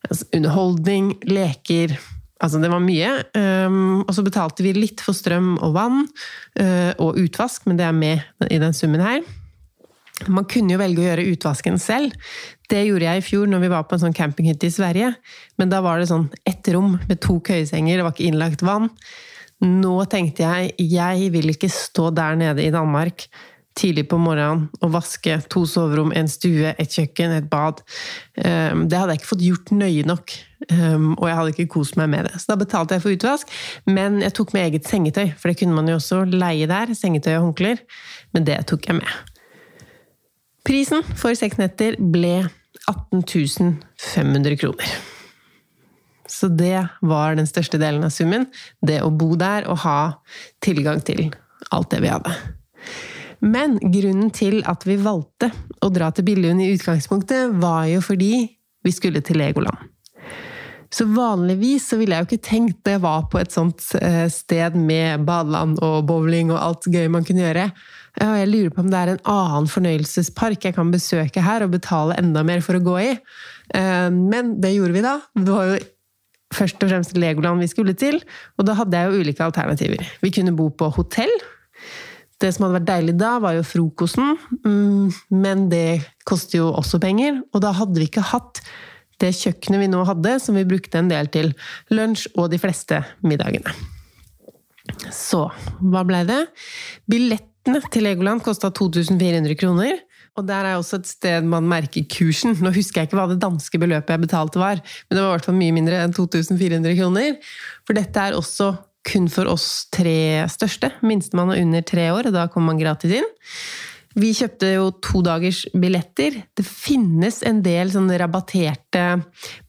altså 0.08 0.30
underholdning, 0.38 1.12
leker 1.28 1.98
Altså, 2.44 2.62
det 2.62 2.70
var 2.70 2.84
mye. 2.84 3.12
Um, 3.34 4.04
og 4.04 4.14
så 4.14 4.24
betalte 4.26 4.66
vi 4.66 4.76
litt 4.76 5.02
for 5.04 5.18
strøm 5.18 5.56
og 5.66 5.74
vann 5.78 6.04
uh, 6.06 6.94
og 7.02 7.18
utvask, 7.18 7.66
men 7.66 7.80
det 7.80 7.88
er 7.88 7.98
med 7.98 8.50
i 8.54 8.60
den 8.62 8.76
summen 8.78 9.04
her. 9.04 9.24
Man 10.26 10.48
kunne 10.50 10.74
jo 10.74 10.82
velge 10.82 11.04
å 11.04 11.08
gjøre 11.12 11.28
utvasken 11.34 11.78
selv. 11.82 12.14
Det 12.70 12.84
gjorde 12.88 13.06
jeg 13.06 13.22
i 13.22 13.26
fjor 13.26 13.50
når 13.50 13.64
vi 13.64 13.72
var 13.74 13.86
på 13.86 13.98
en 13.98 14.08
sånn 14.08 14.18
campinghytte 14.18 14.70
i 14.70 14.74
Sverige. 14.74 15.12
Men 15.62 15.74
da 15.74 15.82
var 15.86 16.02
det 16.02 16.10
sånn 16.10 16.28
ett 16.48 16.68
rom 16.74 16.96
med 17.06 17.22
to 17.24 17.38
køyesenger, 17.46 18.00
det 18.00 18.06
var 18.06 18.16
ikke 18.16 18.30
innlagt 18.32 18.66
vann. 18.66 18.90
Nå 19.66 19.94
tenkte 20.10 20.46
jeg 20.46 20.90
jeg 20.94 21.30
vil 21.34 21.54
ikke 21.54 21.70
stå 21.74 22.12
der 22.18 22.38
nede 22.38 22.66
i 22.66 22.74
Danmark 22.74 23.26
tidlig 23.78 24.08
på 24.10 24.20
morgenen 24.22 24.68
og 24.82 24.94
vaske 24.96 25.38
to 25.52 25.64
soverom, 25.70 26.12
en 26.16 26.30
stue, 26.32 26.74
et 26.74 26.94
kjøkken, 26.94 27.36
et 27.38 27.50
bad. 27.52 27.84
Um, 28.42 28.86
det 28.90 29.00
hadde 29.00 29.16
jeg 29.16 29.22
ikke 29.22 29.32
fått 29.32 29.46
gjort 29.46 29.74
nøye 29.76 30.06
nok. 30.08 30.36
Um, 30.72 31.12
og 31.16 31.28
jeg 31.30 31.38
hadde 31.38 31.54
ikke 31.54 31.74
kost 31.78 31.98
meg 32.00 32.10
med 32.14 32.28
det. 32.28 32.36
Så 32.42 32.52
da 32.52 32.60
betalte 32.60 32.98
jeg 32.98 33.06
for 33.06 33.14
utvask, 33.14 33.58
men 33.86 34.22
jeg 34.26 34.34
tok 34.38 34.54
med 34.56 34.68
eget 34.68 34.90
sengetøy. 34.90 35.32
For 35.38 35.52
det 35.52 35.60
kunne 35.62 35.78
man 35.78 35.90
jo 35.92 35.98
også 36.00 36.24
leie 36.32 36.70
der. 36.70 36.94
Sengetøy 36.98 37.36
og 37.38 37.50
håndklær. 37.50 37.84
Men 38.36 38.48
det 38.50 38.62
tok 38.72 38.90
jeg 38.90 39.00
med. 39.00 39.36
Prisen 40.68 41.06
for 41.16 41.38
seks 41.38 41.60
netter 41.62 41.96
ble 41.96 42.42
18 42.88 43.78
500 44.02 44.58
kroner. 44.60 44.98
Så 46.28 46.50
det 46.52 46.88
var 47.02 47.38
den 47.38 47.48
største 47.48 47.80
delen 47.80 48.04
av 48.04 48.12
summen. 48.12 48.50
Det 48.84 49.00
å 49.04 49.12
bo 49.14 49.36
der 49.40 49.68
og 49.72 49.80
ha 49.86 50.00
tilgang 50.64 51.00
til 51.08 51.30
alt 51.72 51.92
det 51.94 52.02
vi 52.04 52.12
hadde. 52.12 52.34
Men 53.40 53.78
grunnen 53.82 54.32
til 54.34 54.64
at 54.66 54.86
vi 54.88 54.98
valgte 55.02 55.52
å 55.84 55.92
dra 55.94 56.10
til 56.12 56.26
Billund 56.28 56.64
i 56.64 56.72
utgangspunktet, 56.74 57.54
var 57.62 57.86
jo 57.92 58.02
fordi 58.06 58.48
vi 58.86 58.94
skulle 58.96 59.22
til 59.26 59.42
Legoland. 59.42 59.90
Så 60.94 61.04
vanligvis 61.12 61.90
så 61.90 61.98
ville 62.00 62.16
jeg 62.16 62.24
jo 62.24 62.28
ikke 62.30 62.48
tenkt 62.48 62.78
det 62.88 62.96
var 63.04 63.26
på 63.32 63.42
et 63.42 63.52
sånt 63.52 63.84
eh, 64.00 64.26
sted 64.32 64.78
med 64.80 65.26
badeland 65.28 65.82
og 65.84 66.06
bowling 66.08 66.54
og 66.54 66.62
alt 66.62 66.88
gøy 66.88 67.10
man 67.12 67.28
kunne 67.28 67.44
gjøre. 67.44 67.68
Jeg 68.18 68.48
lurer 68.50 68.72
på 68.74 68.82
om 68.82 68.88
det 68.90 69.02
er 69.02 69.12
en 69.14 69.28
annen 69.30 69.68
fornøyelsespark 69.70 70.64
jeg 70.66 70.78
kan 70.78 70.94
besøke 70.94 71.44
her 71.44 71.66
og 71.66 71.76
betale 71.76 72.16
enda 72.18 72.42
mer 72.48 72.64
for 72.66 72.80
å 72.80 72.86
gå 72.86 72.96
i. 73.04 73.12
Eh, 73.76 74.08
men 74.16 74.56
det 74.64 74.74
gjorde 74.78 74.96
vi 74.96 75.06
da. 75.06 75.18
Det 75.36 75.52
var 75.52 75.74
jo 75.74 75.84
først 76.56 76.82
og 76.82 76.94
fremst 76.94 77.20
Legoland 77.20 77.62
vi 77.62 77.68
skulle 77.70 77.94
til, 78.00 78.22
og 78.56 78.70
da 78.70 78.78
hadde 78.80 78.96
jeg 78.96 79.12
jo 79.12 79.26
ulike 79.26 79.44
alternativer. 79.44 80.08
Vi 80.24 80.32
kunne 80.34 80.56
bo 80.56 80.70
på 80.72 80.88
hotell. 80.96 81.34
Det 82.38 82.52
som 82.54 82.68
hadde 82.68 82.78
vært 82.78 82.90
deilig 82.92 83.16
da, 83.18 83.32
var 83.42 83.56
jo 83.58 83.66
frokosten, 83.66 84.36
mm, 84.62 85.08
men 85.34 85.66
det 85.72 86.04
koster 86.28 86.62
jo 86.62 86.70
også 86.70 87.00
penger. 87.02 87.42
Og 87.54 87.64
da 87.66 87.74
hadde 87.74 87.98
vi 87.98 88.10
ikke 88.12 88.26
hatt 88.34 88.62
det 89.22 89.34
kjøkkenet 89.34 89.82
vi 89.82 89.90
nå 89.90 90.04
hadde, 90.06 90.38
som 90.42 90.58
vi 90.58 90.68
brukte 90.70 91.02
en 91.02 91.10
del 91.10 91.30
til 91.34 91.54
lunsj 91.90 92.28
og 92.36 92.52
de 92.54 92.62
fleste 92.62 93.02
middagene. 93.26 93.74
Så 95.14 95.48
hva 95.82 96.04
blei 96.08 96.22
det? 96.28 96.44
Billettene 97.10 97.82
til 97.92 98.06
Legoland 98.08 98.46
kosta 98.46 98.70
2400 98.72 99.58
kroner. 99.60 99.98
Og 100.38 100.46
der 100.46 100.68
er 100.70 100.78
også 100.78 101.00
et 101.02 101.10
sted 101.10 101.46
man 101.50 101.66
merker 101.66 102.06
kursen. 102.14 102.54
Nå 102.62 102.70
husker 102.76 103.02
jeg 103.02 103.10
ikke 103.10 103.18
hva 103.18 103.26
det 103.32 103.40
danske 103.42 103.80
beløpet 103.82 104.14
jeg 104.14 104.22
betalte 104.28 104.62
var, 104.62 104.84
men 105.08 105.18
det 105.18 105.24
var 105.24 105.32
i 105.32 105.34
hvert 105.34 105.48
fall 105.50 105.58
mye 105.58 105.74
mindre 105.74 106.04
enn 106.04 106.14
2400 106.14 106.94
kroner. 107.00 107.40
For 107.88 107.98
dette 107.98 108.22
er 108.22 108.38
også 108.38 108.70
kun 109.08 109.30
for 109.32 109.50
oss 109.52 109.88
tre 109.94 110.46
største. 110.52 110.92
Minstemann 111.06 111.54
er 111.54 111.64
under 111.64 111.86
tre 111.88 112.10
år, 112.14 112.30
og 112.30 112.36
da 112.36 112.48
kommer 112.52 112.74
man 112.74 112.82
gratis 112.82 113.20
inn. 113.22 113.30
Vi 114.18 114.32
kjøpte 114.34 114.70
jo 114.72 114.88
to 115.04 115.20
dagers 115.22 115.60
billetter. 115.78 116.40
Det 116.58 116.64
finnes 116.66 117.44
en 117.46 117.60
del 117.62 117.92
sånne 117.94 118.18
rabatterte 118.18 119.04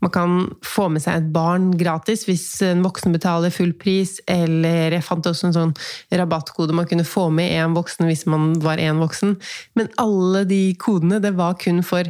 Man 0.00 0.12
kan 0.14 0.38
få 0.64 0.86
med 0.92 1.04
seg 1.04 1.18
et 1.18 1.26
barn 1.34 1.68
gratis 1.76 2.24
hvis 2.24 2.46
en 2.64 2.80
voksen 2.86 3.12
betaler 3.12 3.52
full 3.52 3.74
pris, 3.76 4.16
eller 4.24 4.96
jeg 4.96 5.04
fant 5.04 5.28
også 5.28 5.50
en 5.50 5.56
sånn 5.56 5.74
rabattkode 6.16 6.76
man 6.76 6.88
kunne 6.88 7.04
få 7.04 7.26
med 7.34 7.52
en 7.58 7.76
voksen 7.76 8.08
hvis 8.08 8.24
man 8.30 8.54
var 8.64 8.80
én 8.80 9.02
voksen. 9.02 9.36
Men 9.76 9.92
alle 10.00 10.46
de 10.48 10.62
kodene, 10.80 11.20
det 11.20 11.34
var 11.36 11.58
kun 11.60 11.84
for 11.84 12.08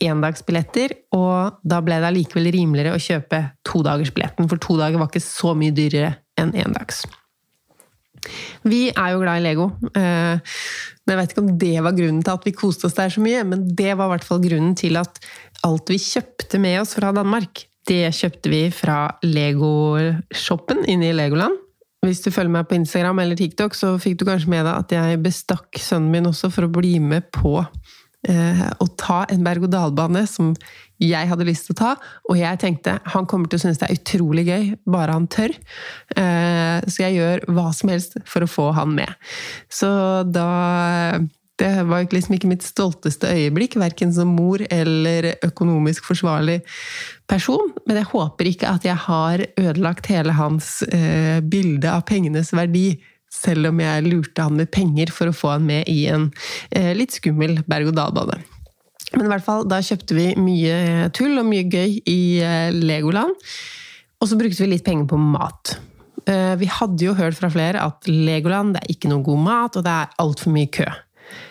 endagsbilletter, 0.00 0.94
og 1.16 1.60
da 1.64 1.80
ble 1.84 2.00
det 2.00 2.08
allikevel 2.08 2.48
rimeligere 2.54 2.96
å 2.96 3.02
kjøpe 3.04 3.40
todagersbilletten, 3.68 4.48
for 4.48 4.60
to 4.60 4.76
dager 4.80 5.00
var 5.00 5.10
ikke 5.10 5.24
så 5.24 5.52
mye 5.56 5.74
dyrere 5.76 6.14
enn 6.40 6.54
endags. 6.58 7.04
Vi 8.68 8.88
er 8.90 9.14
jo 9.14 9.22
glad 9.22 9.40
i 9.40 9.44
Lego. 9.44 9.70
Eh, 9.96 10.56
jeg 11.08 11.18
vet 11.18 11.32
ikke 11.32 11.42
om 11.42 11.54
det 11.58 11.76
var 11.82 11.96
grunnen 11.96 12.20
til 12.22 12.34
at 12.34 12.44
vi 12.46 12.54
koste 12.54 12.86
oss 12.86 12.98
der 12.98 13.12
så 13.12 13.22
mye, 13.24 13.42
men 13.48 13.64
det 13.76 13.94
var 13.96 14.10
i 14.10 14.14
hvert 14.14 14.26
fall 14.26 14.42
grunnen 14.44 14.76
til 14.78 15.00
at 15.00 15.18
alt 15.66 15.90
vi 15.90 15.98
kjøpte 16.00 16.60
med 16.62 16.80
oss 16.82 16.94
fra 16.98 17.12
Danmark, 17.16 17.64
det 17.88 18.12
kjøpte 18.14 18.52
vi 18.52 18.62
fra 18.74 19.06
Lego-shoppen 19.24 20.84
inne 20.90 21.10
i 21.10 21.16
Legoland. 21.16 21.56
Hvis 22.04 22.22
du 22.24 22.30
følger 22.32 22.52
meg 22.52 22.68
på 22.68 22.78
Instagram 22.78 23.18
eller 23.20 23.36
TikTok, 23.36 23.74
så 23.76 23.94
fikk 24.00 24.20
du 24.20 24.26
kanskje 24.28 24.52
med 24.52 24.64
deg 24.64 24.72
at 24.72 24.94
jeg 24.94 25.20
bestakk 25.24 25.80
sønnen 25.80 26.12
min 26.12 26.28
også 26.30 26.48
for 26.52 26.68
å 26.68 26.72
bli 26.72 26.94
med 27.02 27.28
på 27.34 27.58
å 28.28 28.86
ta 29.00 29.22
en 29.32 29.44
berg-og-dal-bane 29.46 30.26
som 30.28 30.50
jeg 31.00 31.30
hadde 31.30 31.46
lyst 31.48 31.68
til 31.68 31.76
å 31.76 31.80
ta. 31.80 31.90
Og 32.28 32.38
jeg 32.38 32.60
tenkte 32.60 32.98
han 33.14 33.26
kommer 33.28 33.50
til 33.50 33.60
å 33.60 33.64
synes 33.64 33.80
det 33.80 33.88
er 33.88 33.98
utrolig 33.98 34.46
gøy, 34.48 34.70
bare 34.90 35.16
han 35.16 35.28
tør. 35.32 35.54
Eh, 36.16 36.78
så 36.86 37.06
jeg 37.06 37.18
gjør 37.18 37.44
hva 37.56 37.70
som 37.76 37.92
helst 37.92 38.18
for 38.28 38.44
å 38.44 38.50
få 38.50 38.70
han 38.76 38.94
med. 38.98 39.30
Så 39.72 39.90
da 40.28 40.48
det 41.60 41.82
var 41.84 42.06
liksom 42.08 42.38
ikke 42.38 42.48
mitt 42.48 42.64
stolteste 42.64 43.28
øyeblikk, 43.36 43.74
verken 43.76 44.14
som 44.16 44.30
mor 44.32 44.62
eller 44.72 45.34
økonomisk 45.44 46.06
forsvarlig 46.08 46.62
person. 47.28 47.74
Men 47.84 48.00
jeg 48.00 48.08
håper 48.14 48.48
ikke 48.48 48.70
at 48.70 48.86
jeg 48.88 48.96
har 49.04 49.44
ødelagt 49.60 50.08
hele 50.08 50.32
hans 50.38 50.78
eh, 50.88 51.44
bilde 51.44 51.92
av 51.92 52.06
pengenes 52.08 52.54
verdi. 52.56 52.94
Selv 53.30 53.70
om 53.70 53.82
jeg 53.82 54.06
lurte 54.08 54.46
han 54.46 54.56
med 54.58 54.72
penger 54.74 55.12
for 55.14 55.30
å 55.30 55.36
få 55.36 55.54
han 55.54 55.66
med 55.68 55.88
i 55.90 56.04
en 56.10 56.30
eh, 56.74 56.90
litt 56.98 57.14
skummel 57.14 57.60
berg-og-dal-bane. 57.70 58.40
Men 59.14 59.26
i 59.26 59.30
hvert 59.32 59.46
fall, 59.46 59.64
da 59.66 59.80
kjøpte 59.82 60.14
vi 60.14 60.26
mye 60.38 61.10
tull 61.16 61.38
og 61.40 61.46
mye 61.48 61.66
gøy 61.66 62.00
i 62.10 62.20
eh, 62.42 62.74
Legoland. 62.74 63.34
Og 64.20 64.28
så 64.30 64.38
brukte 64.38 64.64
vi 64.64 64.74
litt 64.74 64.86
penger 64.86 65.08
på 65.10 65.18
mat. 65.18 65.76
Eh, 66.28 66.54
vi 66.60 66.68
hadde 66.70 67.06
jo 67.06 67.16
hørt 67.18 67.38
fra 67.38 67.50
flere 67.52 67.82
at 67.82 68.10
Legoland 68.10 68.76
det 68.76 68.84
er 68.84 68.94
ikke 68.94 69.10
noe 69.10 69.24
god 69.26 69.46
mat, 69.46 69.78
og 69.78 69.86
det 69.86 69.94
er 69.94 70.18
altfor 70.22 70.54
mye 70.54 70.70
kø. 70.74 70.86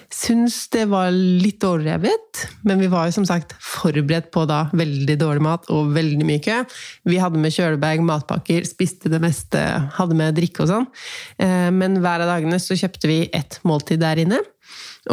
Syns 0.09 0.63
det 0.73 0.87
var 0.89 1.11
litt 1.13 1.61
overdrevet, 1.61 2.39
men 2.65 2.79
vi 2.81 2.87
var 2.89 3.05
jo 3.05 3.13
som 3.19 3.27
sagt 3.29 3.51
forberedt 3.61 4.31
på 4.33 4.41
da 4.49 4.63
veldig 4.73 5.15
dårlig 5.21 5.43
mat 5.45 5.69
og 5.69 5.91
veldig 5.93 6.25
mye 6.25 6.41
kø. 6.41 6.55
Vi 7.05 7.19
hadde 7.21 7.41
med 7.41 7.53
kjølebag, 7.53 8.01
matpakker, 8.07 8.65
spiste 8.65 9.11
det 9.13 9.21
meste, 9.21 9.61
hadde 9.99 10.17
med 10.17 10.33
drikke 10.39 10.65
og 10.65 10.71
sånn. 10.71 10.87
Eh, 11.37 11.69
men 11.75 12.01
hver 12.01 12.25
av 12.25 12.33
dagene 12.33 12.57
så 12.57 12.77
kjøpte 12.79 13.11
vi 13.11 13.19
ett 13.37 13.59
måltid 13.69 14.01
der 14.01 14.23
inne. 14.25 14.41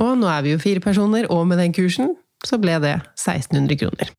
Og 0.00 0.14
nå 0.16 0.32
er 0.32 0.46
vi 0.46 0.56
jo 0.56 0.62
fire 0.64 0.80
personer, 0.84 1.28
og 1.28 1.44
med 1.50 1.60
den 1.60 1.76
kursen 1.76 2.14
så 2.46 2.56
ble 2.60 2.80
det 2.80 2.96
1600 3.18 3.76
kroner. 3.84 4.16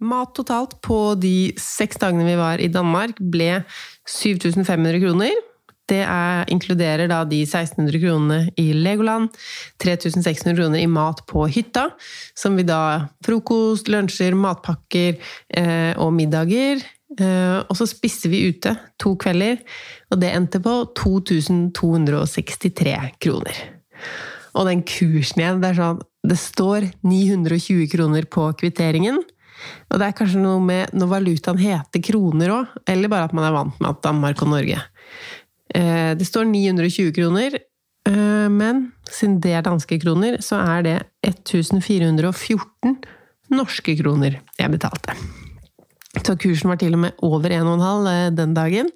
Mat 0.00 0.32
totalt 0.36 0.78
på 0.84 1.14
de 1.20 1.52
seks 1.60 2.00
dagene 2.00 2.28
vi 2.28 2.36
var 2.36 2.60
i 2.60 2.68
Danmark, 2.72 3.16
ble 3.20 3.62
7500 4.08 5.00
kroner. 5.02 5.40
Det 5.90 6.00
er, 6.04 6.44
inkluderer 6.54 7.08
da 7.10 7.24
de 7.26 7.40
1600 7.42 7.98
kronene 7.98 8.38
i 8.60 8.70
Legoland, 8.76 9.28
3600 9.82 10.54
kroner 10.54 10.78
i 10.78 10.86
mat 10.90 11.24
på 11.30 11.46
hytta, 11.50 11.88
som 12.38 12.56
vi 12.58 12.64
da 12.68 13.08
Frokost, 13.26 13.90
lunsjer, 13.90 14.36
matpakker 14.38 15.18
eh, 15.58 15.92
og 15.98 16.12
middager. 16.14 16.84
Eh, 17.18 17.58
og 17.64 17.74
så 17.74 17.88
spiste 17.90 18.30
vi 18.30 18.44
ute 18.52 18.76
to 19.02 19.16
kvelder, 19.18 19.58
og 20.12 20.20
det 20.22 20.30
endte 20.36 20.60
på 20.62 20.74
2263 20.98 22.94
kroner. 23.18 23.56
Og 24.54 24.66
den 24.66 24.82
kursen 24.86 25.42
igjen, 25.42 25.60
det 25.62 25.68
er 25.72 25.78
sånn 25.78 26.00
Det 26.26 26.36
står 26.36 26.84
920 27.00 27.86
kroner 27.88 28.26
på 28.28 28.42
kvitteringen. 28.60 29.16
Og 29.90 29.98
det 30.00 30.06
er 30.06 30.16
kanskje 30.16 30.40
noe 30.42 30.60
med 30.62 30.92
når 30.96 31.08
valutaen 31.08 31.60
heter 31.60 32.02
kroner 32.04 32.52
òg, 32.54 32.74
eller 32.88 33.08
bare 33.12 33.28
at 33.28 33.36
man 33.36 33.46
er 33.46 33.56
vant 33.56 33.80
med 33.80 33.90
at 33.90 34.02
Danmark 34.04 34.42
og 34.44 34.52
Norge. 34.52 34.78
Eh, 35.74 36.12
det 36.18 36.26
står 36.26 36.48
920 36.50 37.12
kroner, 37.14 37.58
eh, 38.08 38.48
men 38.50 38.90
siden 39.10 39.38
det 39.42 39.54
er 39.54 39.66
danske 39.66 40.00
kroner, 40.02 40.40
så 40.42 40.60
er 40.62 40.86
det 40.86 40.96
1414 41.26 42.98
norske 43.54 43.96
kroner 43.98 44.40
jeg 44.58 44.72
betalte. 44.72 45.16
Så 46.10 46.34
kursen 46.42 46.72
var 46.72 46.78
til 46.80 46.96
og 46.96 47.04
med 47.04 47.20
over 47.22 47.52
1,5 47.54 48.34
den 48.34 48.54
dagen. 48.54 48.88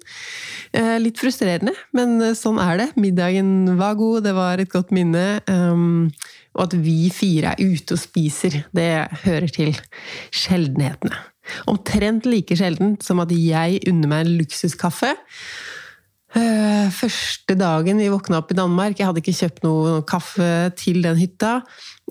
Eh, 0.75 0.97
litt 0.99 1.19
frustrerende, 1.19 1.71
men 1.95 2.19
sånn 2.35 2.59
er 2.59 2.81
det. 2.81 2.89
Middagen 2.99 3.77
var 3.79 3.95
god, 3.95 4.25
det 4.27 4.33
var 4.35 4.59
et 4.59 4.71
godt 4.71 4.91
minne. 4.91 5.23
Og 5.47 6.63
at 6.65 6.75
vi 6.75 7.07
fire 7.15 7.53
er 7.53 7.63
ute 7.63 7.95
og 7.95 8.01
spiser, 8.01 8.65
det 8.75 9.07
hører 9.23 9.47
til 9.47 9.71
sjeldenhetene. 10.35 11.15
Omtrent 11.71 12.27
like 12.27 12.55
sjeldent 12.57 13.05
som 13.05 13.21
at 13.23 13.31
jeg 13.31 13.79
unner 13.87 14.11
meg 14.11 14.25
en 14.25 14.35
luksuskaffe. 14.41 15.13
Eh, 16.35 16.87
første 16.91 17.55
dagen 17.55 18.01
vi 18.01 18.11
våkna 18.11 18.41
opp 18.41 18.51
i 18.51 18.57
Danmark, 18.57 18.97
jeg 18.99 19.07
hadde 19.07 19.21
ikke 19.21 19.37
kjøpt 19.37 19.63
noe 19.63 20.01
kaffe 20.07 20.49
til 20.75 20.99
den 21.05 21.15
hytta, 21.19 21.61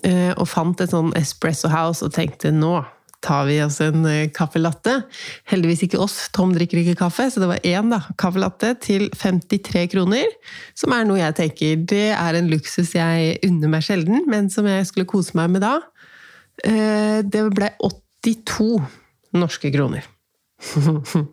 eh, 0.03 0.31
og 0.33 0.47
fant 0.49 0.81
et 0.81 0.93
sånn 0.93 1.11
Espresso 1.19 1.69
House 1.69 2.01
og 2.05 2.15
tenkte 2.15 2.49
nå 2.53 2.79
tar 3.25 3.45
vi 3.47 3.57
oss 3.61 3.79
en 3.81 4.03
caffè 4.33 4.59
eh, 4.59 4.63
latte. 4.65 4.95
Heldigvis 5.49 5.85
ikke 5.85 6.01
oss, 6.01 6.17
Tom 6.33 6.53
drikker 6.53 6.81
ikke 6.81 6.97
kaffe, 7.03 7.27
så 7.29 7.41
det 7.41 7.51
var 7.51 7.69
én 7.69 7.93
da, 7.93 8.01
caffè 8.21 8.41
latte 8.41 8.73
til 8.81 9.07
53 9.13 9.85
kroner. 9.93 10.25
Som 10.77 10.93
er 10.97 11.05
noe 11.05 11.21
jeg 11.21 11.37
tenker 11.41 11.85
det 11.93 12.09
er 12.17 12.37
en 12.37 12.49
luksus 12.49 12.95
jeg 12.97 13.37
unner 13.45 13.73
meg 13.77 13.85
sjelden, 13.85 14.25
men 14.29 14.49
som 14.53 14.65
jeg 14.69 14.89
skulle 14.89 15.09
kose 15.09 15.37
meg 15.37 15.53
med 15.53 15.65
da. 15.65 15.79
Det 16.55 17.41
ble 17.51 17.71
82 17.83 18.69
norske 19.35 19.73
kroner. 19.73 20.05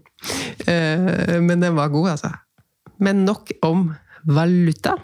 Men 0.66 1.62
den 1.62 1.76
var 1.76 1.92
god, 1.92 2.08
altså. 2.16 2.32
Men 3.02 3.24
nok 3.26 3.50
om 3.66 3.90
valuta. 4.28 4.96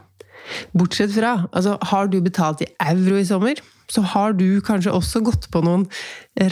Bortsett 0.72 1.12
fra, 1.12 1.42
altså, 1.52 1.76
har 1.90 2.08
du 2.08 2.20
betalt 2.24 2.62
i 2.64 2.70
euro 2.88 3.18
i 3.18 3.26
sommer? 3.28 3.60
så 3.88 4.02
har 4.04 4.34
du 4.36 4.60
kanskje 4.64 4.92
også 4.92 5.22
gått 5.24 5.48
på 5.52 5.62
noen 5.64 5.86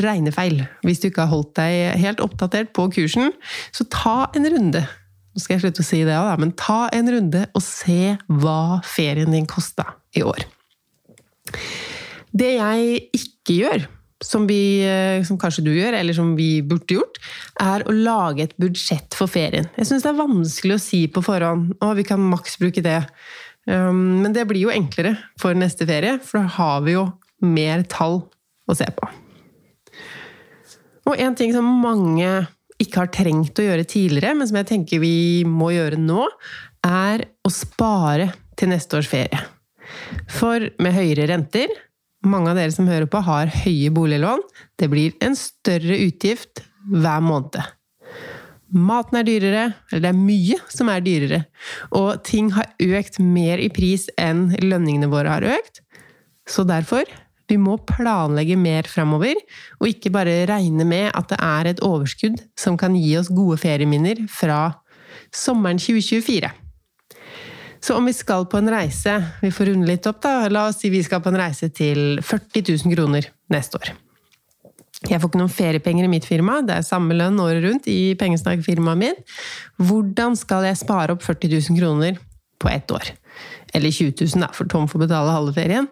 regnefeil. 0.01 0.63
Hvis 0.87 1.03
du 1.03 1.11
ikke 1.11 1.27
har 1.27 1.33
holdt 1.35 1.55
deg 1.59 1.99
helt 2.01 2.23
oppdatert 2.25 2.73
på 2.77 2.89
kursen, 2.95 3.35
så 3.77 3.87
ta 3.93 4.17
en 4.37 4.49
runde. 4.53 4.87
Nå 5.37 5.43
skal 5.43 5.57
jeg 5.57 5.67
slutte 5.67 5.85
å 5.85 5.89
si 5.91 6.01
det 6.01 6.17
da, 6.17 6.37
men 6.41 6.55
ta 6.57 6.87
en 6.97 7.11
runde 7.13 7.45
og 7.53 7.65
se 7.65 8.17
hva 8.41 8.81
ferien 8.89 9.37
din 9.37 9.49
kosta 9.49 9.91
i 10.17 10.25
år. 10.25 10.47
Det 12.37 12.55
jeg 12.57 13.03
ikke 13.17 13.59
gjør, 13.61 13.85
som, 14.25 14.47
vi, 14.49 14.81
som, 15.29 15.39
kanskje 15.41 15.65
du 15.67 15.73
gjør, 15.75 15.99
eller 15.99 16.17
som 16.17 16.31
vi 16.39 16.63
burde 16.65 16.97
gjort, 16.97 17.19
er 17.61 17.85
å 17.85 17.95
lage 17.95 18.47
et 18.47 18.55
budsjett 18.61 19.17
for 19.17 19.29
ferien. 19.31 19.69
Jeg 19.77 19.91
syns 19.91 20.07
det 20.07 20.13
er 20.13 20.23
vanskelig 20.23 20.79
å 20.79 20.83
si 20.83 21.03
på 21.13 21.23
forhånd 21.25 21.77
å, 21.85 21.93
vi 21.99 22.07
kan 22.09 22.23
maks 22.33 22.57
bruke 22.63 22.85
det. 22.85 23.03
Um, 23.69 24.23
men 24.23 24.33
det 24.33 24.47
blir 24.49 24.69
jo 24.69 24.73
enklere 24.73 25.17
for 25.41 25.57
neste 25.59 25.89
ferie, 25.89 26.17
for 26.25 26.41
da 26.41 26.57
har 26.57 26.85
vi 26.87 26.97
jo 26.97 27.07
mer 27.45 27.85
tall 27.91 28.23
å 28.67 28.77
se 28.79 28.89
på. 28.97 29.11
Og 31.07 31.21
en 31.23 31.37
ting 31.39 31.53
som 31.55 31.67
mange 31.83 32.31
ikke 32.83 33.05
har 33.05 33.13
trengt 33.13 33.59
å 33.61 33.67
gjøre 33.67 33.87
tidligere, 33.89 34.35
men 34.37 34.49
som 34.49 34.59
jeg 34.61 34.71
tenker 34.71 35.03
vi 35.03 35.45
må 35.49 35.71
gjøre 35.75 36.01
nå, 36.01 36.25
er 36.87 37.29
å 37.47 37.53
spare 37.53 38.31
til 38.59 38.73
neste 38.73 38.99
års 38.99 39.11
ferie. 39.11 39.43
For 40.33 40.69
med 40.83 40.97
høyere 40.97 41.29
renter 41.31 41.73
mange 42.31 42.53
av 42.53 42.59
dere 42.59 42.75
som 42.75 42.89
hører 42.91 43.09
på, 43.11 43.23
har 43.25 43.53
høye 43.65 43.93
boliglån. 43.95 44.43
Det 44.79 44.91
blir 44.93 45.17
en 45.25 45.37
større 45.39 45.99
utgift 46.07 46.65
hver 46.93 47.25
måned. 47.25 47.59
Maten 48.77 49.21
er 49.21 49.27
dyrere, 49.27 49.67
eller 49.93 50.03
det 50.03 50.11
er 50.11 50.19
mye 50.19 50.57
som 50.73 50.91
er 50.91 51.05
dyrere. 51.05 51.45
Og 51.95 52.25
ting 52.27 52.51
har 52.57 52.73
økt 52.83 53.21
mer 53.23 53.63
i 53.63 53.71
pris 53.73 54.09
enn 54.19 54.49
lønningene 54.63 55.11
våre 55.13 55.37
har 55.37 55.47
økt. 55.57 55.83
Så 56.47 56.67
derfor 56.67 57.07
vi 57.47 57.59
må 57.63 57.77
planlegge 57.87 58.57
mer 58.59 58.89
framover, 58.91 59.39
og 59.79 59.91
ikke 59.91 60.11
bare 60.15 60.43
regne 60.51 60.87
med 60.89 61.13
at 61.15 61.31
det 61.31 61.39
er 61.39 61.71
et 61.71 61.83
overskudd 61.87 62.41
som 62.59 62.79
kan 62.81 62.97
gi 62.99 63.15
oss 63.21 63.31
gode 63.31 63.61
ferieminner 63.63 64.25
fra 64.31 64.81
sommeren 65.35 65.79
2024. 65.79 66.51
Så 67.87 67.95
om 67.95 68.09
vi 68.09 68.13
skal 68.17 68.49
på 68.51 68.59
en 68.59 68.71
reise 68.71 69.13
Vi 69.43 69.53
får 69.55 69.69
runde 69.71 69.87
litt 69.87 70.07
opp, 70.11 70.19
da. 70.25 70.49
La 70.51 70.65
oss 70.67 70.81
si 70.83 70.91
vi 70.91 71.05
skal 71.07 71.21
på 71.23 71.31
en 71.31 71.39
reise 71.39 71.69
til 71.71 72.19
40 72.19 72.65
000 72.83 72.95
kroner 72.97 73.29
neste 73.53 73.79
år. 73.79 73.93
Jeg 75.07 75.21
får 75.21 75.29
ikke 75.29 75.39
noen 75.39 75.53
feriepenger 75.53 76.07
i 76.07 76.11
mitt 76.11 76.25
firma, 76.27 76.63
det 76.67 76.79
er 76.81 76.87
samme 76.87 77.15
lønn 77.15 77.37
året 77.39 77.63
rundt 77.63 77.87
i 77.93 78.17
pengesnakkfirmaet 78.19 78.99
mitt. 78.99 79.19
Hvordan 79.79 80.35
skal 80.41 80.65
jeg 80.67 80.81
spare 80.81 81.15
opp 81.15 81.23
40 81.23 81.53
000 81.53 81.79
kroner 81.79 82.17
på 82.59 82.71
ett 82.73 82.91
år? 82.91 83.13
Eller 83.77 83.93
20 83.93 84.17
000, 84.25 84.47
da, 84.47 84.49
for 84.57 84.67
Tom 84.73 84.89
får 84.91 85.05
betale 85.05 85.35
halve 85.37 85.53
ferien. 85.55 85.87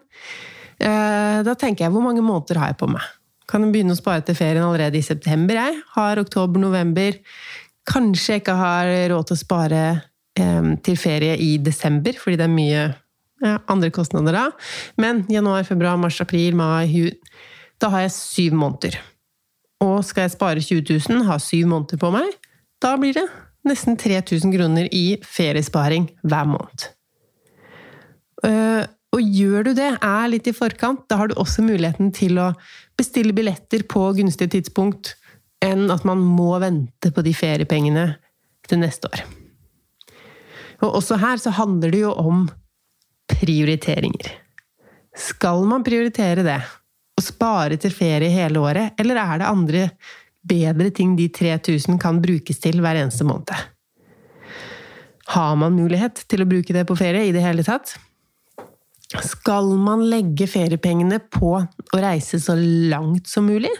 Eh, 0.81 1.37
da 1.45 1.53
tenker 1.53 1.85
jeg 1.85 1.93
hvor 1.93 2.03
mange 2.03 2.25
måneder 2.25 2.59
har 2.59 2.73
jeg 2.73 2.79
på 2.81 2.89
meg? 2.91 3.05
Kan 3.47 3.63
jeg 3.63 3.75
begynne 3.75 3.95
å 3.95 4.01
spare 4.01 4.25
til 4.25 4.35
ferien 4.35 4.65
allerede 4.65 4.99
i 4.99 5.05
september? 5.05 5.61
Jeg 5.61 5.79
har 5.93 6.19
oktober-november. 6.25 7.21
Kanskje 7.87 8.33
jeg 8.33 8.43
ikke 8.43 8.57
har 8.59 8.91
råd 9.13 9.29
til 9.29 9.37
å 9.37 9.43
spare 9.45 9.85
til 10.35 10.97
ferie 10.99 11.37
i 11.39 11.53
desember, 11.63 12.17
fordi 12.19 12.35
det 12.41 12.43
er 12.43 12.51
mye 12.51 12.81
andre 13.71 13.87
kostnader 13.95 14.35
da. 14.35 14.45
Men 14.99 15.21
januar, 15.31 15.63
februar, 15.63 15.95
mars, 16.01 16.19
april, 16.23 16.55
mai, 16.59 16.89
juni 16.91 17.15
Da 17.79 17.89
har 17.91 18.05
jeg 18.05 18.11
syv 18.15 18.53
måneder. 18.59 18.97
Og 19.83 20.03
skal 20.07 20.25
jeg 20.25 20.35
spare 20.35 20.63
20 20.63 20.83
000, 21.09 21.25
ha 21.27 21.37
syv 21.39 21.67
måneder 21.67 21.99
på 21.99 22.11
meg, 22.15 22.29
da 22.81 22.95
blir 22.99 23.15
det 23.17 23.25
nesten 23.67 23.97
3000 23.97 24.53
kroner 24.53 24.87
i 24.93 25.17
feriesparing 25.25 26.07
hver 26.23 26.47
måned. 26.47 26.87
Uh, 28.45 28.85
og 29.15 29.21
gjør 29.23 29.69
du 29.69 29.71
det, 29.77 29.91
er 30.03 30.27
litt 30.31 30.47
i 30.47 30.55
forkant, 30.55 31.05
da 31.09 31.21
har 31.21 31.31
du 31.31 31.37
også 31.39 31.63
muligheten 31.65 32.11
til 32.15 32.39
å 32.41 32.51
bestille 32.99 33.35
billetter 33.35 33.85
på 33.87 34.09
gunstige 34.17 34.57
tidspunkt, 34.57 35.15
enn 35.63 35.87
at 35.91 36.03
man 36.07 36.19
må 36.19 36.51
vente 36.61 37.11
på 37.15 37.23
de 37.25 37.33
feriepengene 37.35 38.09
til 38.67 38.83
neste 38.83 39.11
år. 39.11 39.23
Og 40.83 40.97
også 40.99 41.19
her 41.21 41.39
så 41.41 41.53
handler 41.55 41.93
det 41.93 42.01
jo 42.03 42.13
om 42.13 42.47
prioriteringer. 43.31 44.33
Skal 45.15 45.63
man 45.69 45.85
prioritere 45.85 46.43
det? 46.45 46.59
Og 47.15 47.23
spare 47.23 47.77
til 47.79 47.93
ferie 47.95 48.31
hele 48.33 48.59
året? 48.59 48.97
Eller 48.99 49.21
er 49.21 49.39
det 49.39 49.47
andre 49.47 49.85
bedre 50.45 50.91
ting 50.93 51.15
de 51.17 51.29
3000 51.31 51.99
kan 52.01 52.19
brukes 52.21 52.59
til 52.61 52.81
hver 52.83 52.99
eneste 52.99 53.27
måned? 53.27 53.55
Har 55.33 55.55
man 55.57 55.73
mulighet 55.73 56.21
til 56.29 56.43
å 56.43 56.49
bruke 56.49 56.75
det 56.75 56.83
på 56.85 56.97
ferie 56.99 57.29
i 57.29 57.33
det 57.33 57.41
hele 57.41 57.63
tatt? 57.65 57.95
Skal 59.25 59.71
man 59.79 60.03
legge 60.09 60.47
feriepengene 60.49 61.21
på 61.31 61.55
å 61.55 62.01
reise 62.01 62.39
så 62.41 62.55
langt 62.57 63.29
som 63.31 63.47
mulig? 63.47 63.71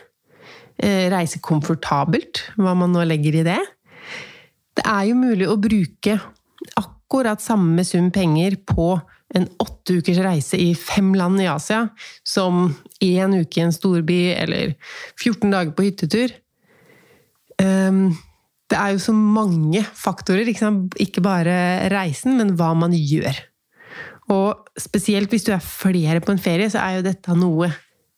Eh, 0.76 1.08
reise 1.12 1.40
komfortabelt, 1.44 2.42
hva 2.60 2.74
man 2.78 2.94
nå 2.96 3.04
legger 3.08 3.42
i 3.42 3.46
det? 3.46 3.60
Det 4.76 4.84
er 4.90 5.06
jo 5.10 5.20
mulig 5.20 5.48
å 5.48 5.60
bruke 5.60 6.18
akkurat 6.80 7.44
samme 7.44 7.84
sum 7.88 8.12
penger 8.14 8.58
på 8.68 8.96
en 9.36 9.48
åtte 9.60 9.98
ukers 10.00 10.22
reise 10.24 10.58
i 10.62 10.70
fem 10.78 11.14
land 11.18 11.42
i 11.42 11.50
Asia 11.50 11.88
som 12.24 12.70
én 13.04 13.36
uke 13.42 13.60
i 13.60 13.66
en 13.66 13.74
storby 13.74 14.20
eller 14.36 14.76
14 15.18 15.52
dager 15.52 15.74
på 15.76 15.88
hyttetur. 15.88 16.34
Um, 17.62 18.14
det 18.72 18.78
er 18.80 18.94
jo 18.96 19.02
så 19.02 19.14
mange 19.14 19.84
faktorer, 19.96 20.48
ikke 20.50 21.24
bare 21.24 21.58
reisen, 21.94 22.38
men 22.40 22.56
hva 22.58 22.72
man 22.78 22.96
gjør. 22.96 23.38
Og 24.34 24.80
spesielt 24.82 25.30
hvis 25.30 25.46
du 25.46 25.52
er 25.54 25.62
flere 25.62 26.22
på 26.24 26.34
en 26.34 26.42
ferie, 26.42 26.70
så 26.74 26.82
er 26.82 26.98
jo 26.98 27.06
dette 27.06 27.36
noe 27.38 27.70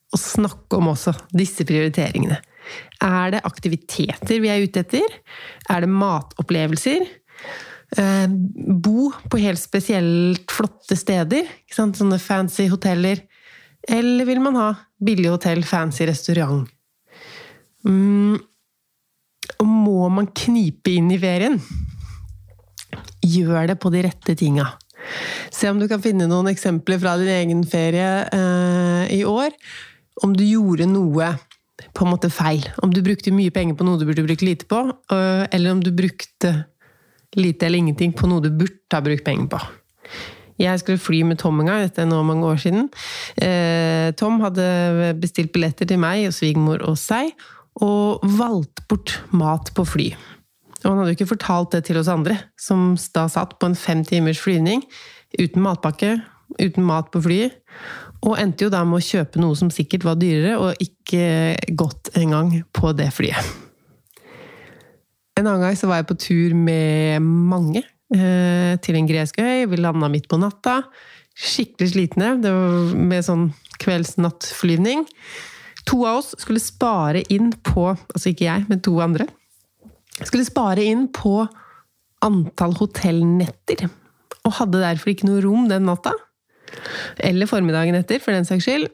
å 0.08 0.19
snakke 0.19 0.80
om 0.80 0.93
også. 0.93 1.13
Disse 1.36 1.67
prioriteringene. 1.67 2.39
Er 3.04 3.36
det 3.36 3.43
aktiviteter 3.47 4.39
vi 4.43 4.52
er 4.52 4.63
ute 4.63 4.84
etter? 4.86 5.17
Er 5.71 5.84
det 5.84 5.91
matopplevelser? 5.91 7.04
Eh, 7.95 8.28
bo 8.28 9.12
på 9.32 9.39
helt 9.39 9.62
spesielt 9.62 10.52
flotte 10.52 10.97
steder? 11.00 11.47
Sånne 11.71 12.19
fancy 12.19 12.67
hoteller. 12.71 13.23
Eller 13.88 14.28
vil 14.28 14.41
man 14.43 14.60
ha 14.60 14.67
billig 15.00 15.32
hotell, 15.32 15.63
fancy 15.63 16.08
restaurant? 16.10 16.67
Mm. 17.88 18.36
Og 19.58 19.67
må 19.67 20.10
man 20.12 20.28
knipe 20.36 20.91
inn 20.97 21.10
i 21.13 21.21
ferien? 21.21 21.56
Gjør 23.23 23.71
det 23.71 23.80
på 23.80 23.91
de 23.93 24.04
rette 24.06 24.36
tinga. 24.38 24.67
Se 25.54 25.69
om 25.71 25.80
du 25.80 25.88
kan 25.88 26.04
finne 26.04 26.28
noen 26.28 26.50
eksempler 26.52 27.00
fra 27.00 27.15
din 27.19 27.32
egen 27.32 27.63
ferie 27.69 28.10
eh, 28.28 29.04
i 29.15 29.23
år. 29.23 29.56
Om 30.26 30.34
du 30.36 30.43
gjorde 30.43 30.89
noe 30.89 31.32
på 31.95 32.06
en 32.06 32.12
måte 32.12 32.30
feil. 32.34 32.65
Om 32.84 32.91
du 32.93 33.04
brukte 33.06 33.34
mye 33.34 33.54
penger 33.54 33.78
på 33.78 33.86
noe 33.88 34.00
du 34.02 34.08
burde 34.10 34.26
bruke 34.26 34.45
lite 34.45 34.67
på, 34.69 34.82
øh, 35.13 35.43
eller 35.54 35.71
om 35.71 35.84
du 35.84 35.91
brukte 35.95 36.54
lite 37.36 37.68
eller 37.68 37.84
ingenting 37.84 38.16
på 38.16 38.30
noe 38.30 38.44
du 38.44 38.52
burde 38.54 38.96
ha 38.96 39.04
brukt 39.04 39.26
penger 39.26 39.50
på. 39.52 39.62
Jeg 40.58 40.80
skulle 40.82 41.02
fly 41.02 41.22
med 41.28 41.38
Tom 41.38 41.60
en 41.62 41.70
gang, 41.70 41.84
dette 41.86 42.02
er 42.02 42.10
nå 42.10 42.24
mange 42.26 42.48
år 42.50 42.58
siden. 42.62 42.88
Eh, 43.38 44.10
Tom 44.18 44.40
hadde 44.42 45.13
bestilt 45.22 45.52
billetter 45.54 45.86
til 45.90 46.02
meg 46.02 46.26
og 46.30 46.34
svigermor 46.34 46.82
og 46.88 46.98
seg, 46.98 47.30
og 47.78 48.24
valgt 48.40 48.82
bort 48.90 49.20
mat 49.30 49.70
på 49.78 49.86
fly. 49.86 50.08
Og 50.82 50.88
han 50.88 51.02
hadde 51.02 51.12
jo 51.12 51.18
ikke 51.20 51.34
fortalt 51.36 51.76
det 51.76 51.84
til 51.86 52.00
oss 52.02 52.10
andre, 52.10 52.40
som 52.58 52.96
da 53.13 53.28
satt 53.30 53.58
på 53.60 53.70
en 53.70 53.78
fem 53.78 54.02
timers 54.08 54.42
flyvning 54.42 54.82
uten 55.38 55.62
matpakke, 55.62 56.16
uten 56.58 56.86
mat 56.88 57.12
på 57.13 57.22
flyet, 57.22 57.60
og 58.26 58.40
endte 58.42 58.66
jo 58.66 58.74
da 58.74 58.82
med 58.88 58.98
å 58.98 59.06
kjøpe 59.06 59.42
noe 59.42 59.58
som 59.60 59.70
sikkert 59.74 60.08
var 60.08 60.18
dyrere, 60.18 60.58
og 60.58 60.82
ikke 60.82 61.58
godt 61.78 62.16
engang 62.18 62.63
på 62.74 62.96
det 62.98 63.12
flyet. 63.13 63.67
En 65.38 65.45
annen 65.45 65.62
gang 65.62 65.78
så 65.78 65.89
var 65.89 66.02
jeg 66.02 66.10
på 66.10 66.17
tur 66.17 66.56
med 66.58 67.21
mange 67.21 67.84
eh, 67.84 68.73
til 68.82 68.97
en 68.97 69.10
gresk 69.10 69.38
øy. 69.38 69.67
Vi 69.69 69.78
landa 69.78 70.10
midt 70.10 70.26
på 70.32 70.39
natta. 70.41 70.80
Skikkelig 71.38 71.91
slitne. 71.93 72.32
Det 72.41 72.54
var 72.54 72.95
med 72.97 73.26
sånn 73.26 73.52
kvelds-natt-flyvning. 73.84 75.06
To 75.88 76.02
av 76.10 76.23
oss 76.23 76.34
skulle 76.41 76.62
spare 76.63 77.21
inn 77.34 77.52
på 77.63 77.91
Altså 77.93 78.32
ikke 78.32 78.47
jeg, 78.47 78.65
men 78.67 78.82
to 78.84 78.97
andre. 79.04 79.28
Skulle 80.23 80.47
spare 80.47 80.82
inn 80.84 81.06
på 81.13 81.43
antall 82.26 82.73
hotellnetter. 82.80 83.86
Og 84.41 84.58
hadde 84.58 84.82
derfor 84.82 85.13
ikke 85.13 85.30
noe 85.30 85.43
rom 85.45 85.67
den 85.69 85.86
natta. 85.86 86.15
Eller 87.21 87.50
formiddagen 87.50 87.95
etter, 88.00 88.17
for 88.23 88.34
den 88.34 88.47
saks 88.47 88.65
skyld. 88.65 88.89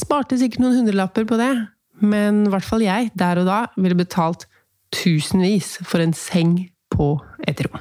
Sparte 0.00 0.40
sikkert 0.40 0.64
noen 0.64 0.80
hundrelapper 0.80 1.28
på 1.28 1.36
det. 1.36 1.52
Men 2.00 2.46
i 2.46 2.54
hvert 2.54 2.64
fall 2.64 2.82
jeg, 2.86 3.12
der 3.18 3.42
og 3.42 3.50
da, 3.50 3.66
ville 3.76 3.98
betalt 3.98 4.48
tusenvis 4.92 5.78
for 5.86 6.04
en 6.04 6.14
seng 6.16 6.58
på 6.92 7.14
et 7.48 7.64
rom. 7.64 7.80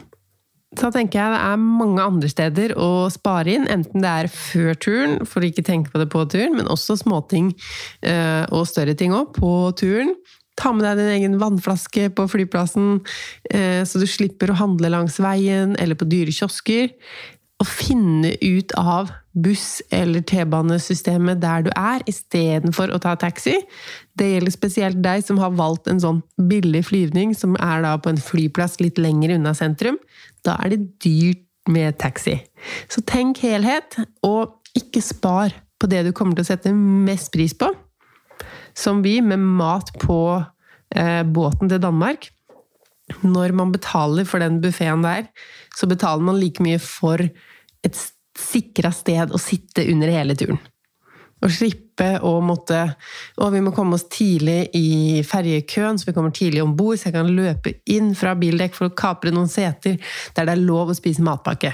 Så 0.80 0.88
tenker 0.96 1.20
jeg 1.20 1.34
det 1.34 1.40
er 1.44 1.60
mange 1.60 2.00
andre 2.00 2.30
steder 2.32 2.74
å 2.80 3.10
spare 3.12 3.58
inn, 3.58 3.66
enten 3.68 4.04
det 4.06 4.12
er 4.22 4.30
før 4.32 4.78
turen, 4.80 5.18
for 5.28 5.44
å 5.44 5.50
ikke 5.50 5.66
tenke 5.68 5.92
på 5.92 6.00
det 6.00 6.08
på 6.14 6.24
turen, 6.32 6.56
men 6.56 6.70
også 6.72 6.96
småting 7.02 7.50
eh, 8.08 8.46
og 8.56 8.70
større 8.70 8.96
ting 8.96 9.12
òg 9.16 9.34
på 9.36 9.52
turen. 9.80 10.16
Ta 10.60 10.72
med 10.76 10.86
deg 10.88 11.02
din 11.02 11.12
egen 11.18 11.36
vannflaske 11.42 12.08
på 12.16 12.28
flyplassen, 12.32 13.02
eh, 13.52 13.84
så 13.84 14.00
du 14.00 14.08
slipper 14.08 14.54
å 14.54 14.60
handle 14.62 14.94
langs 14.96 15.20
veien 15.24 15.76
eller 15.76 16.00
på 16.00 16.08
dyre 16.08 16.32
kiosker. 16.36 16.96
Å 17.62 17.66
finne 17.68 18.34
ut 18.42 18.74
av 18.80 19.12
buss- 19.38 19.84
eller 19.94 20.24
T-banesystemet 20.26 21.42
der 21.44 21.68
du 21.68 21.70
er, 21.76 22.02
istedenfor 22.10 22.90
å 22.90 23.00
ta 23.04 23.14
taxi. 23.20 23.54
Det 24.18 24.32
gjelder 24.32 24.56
spesielt 24.56 25.02
deg 25.04 25.22
som 25.24 25.38
har 25.38 25.54
valgt 25.56 25.88
en 25.92 26.02
sånn 26.02 26.24
billig 26.50 26.88
flyvning, 26.90 27.36
som 27.38 27.54
er 27.62 27.84
da 27.86 27.94
på 28.02 28.12
en 28.12 28.22
flyplass 28.22 28.80
litt 28.82 28.98
lenger 28.98 29.36
unna 29.38 29.54
sentrum. 29.58 30.00
Da 30.48 30.58
er 30.64 30.74
det 30.74 30.82
dyrt 31.06 31.46
med 31.70 32.00
taxi. 32.02 32.40
Så 32.90 33.04
tenk 33.06 33.44
helhet, 33.46 34.00
og 34.26 34.58
ikke 34.78 35.04
spar 35.06 35.54
på 35.82 35.90
det 35.92 36.06
du 36.08 36.12
kommer 36.16 36.38
til 36.38 36.46
å 36.46 36.52
sette 36.52 36.74
mest 36.74 37.32
pris 37.34 37.54
på. 37.58 37.70
Som 38.74 39.04
vi, 39.06 39.20
med 39.22 39.40
mat 39.40 39.92
på 40.02 40.20
eh, 40.96 41.22
båten 41.28 41.70
til 41.70 41.82
Danmark. 41.84 42.32
Når 43.22 43.54
man 43.58 43.74
betaler 43.74 44.26
for 44.26 44.42
den 44.42 44.62
buffeen 44.64 45.04
der, 45.04 45.28
så 45.76 45.90
betaler 45.90 46.24
man 46.24 46.40
like 46.40 46.64
mye 46.64 46.80
for 46.82 47.22
et 47.86 47.98
sikra 48.38 48.92
sted 48.96 49.34
å 49.34 49.42
sitte 49.42 49.86
under 49.92 50.12
hele 50.14 50.38
turen. 50.40 50.60
Og 51.42 51.50
slippe 51.50 52.20
å 52.26 52.36
måtte 52.46 52.82
Å, 53.42 53.48
vi 53.54 53.62
må 53.66 53.74
komme 53.74 53.98
oss 53.98 54.08
tidlig 54.14 54.70
i 54.78 55.22
ferjekøen, 55.26 55.98
så 55.98 56.10
vi 56.10 56.16
kommer 56.16 56.34
tidlig 56.36 56.62
om 56.64 56.76
bord, 56.78 57.00
så 57.00 57.10
jeg 57.10 57.18
kan 57.18 57.32
løpe 57.34 57.80
inn 57.90 58.14
fra 58.18 58.36
bildekk 58.38 58.78
for 58.78 58.90
å 58.90 58.98
kapre 58.98 59.34
noen 59.34 59.50
seter 59.50 59.98
der 60.36 60.46
det 60.46 60.54
er 60.54 60.62
lov 60.62 60.94
å 60.94 60.98
spise 60.98 61.26
matpakke. 61.26 61.74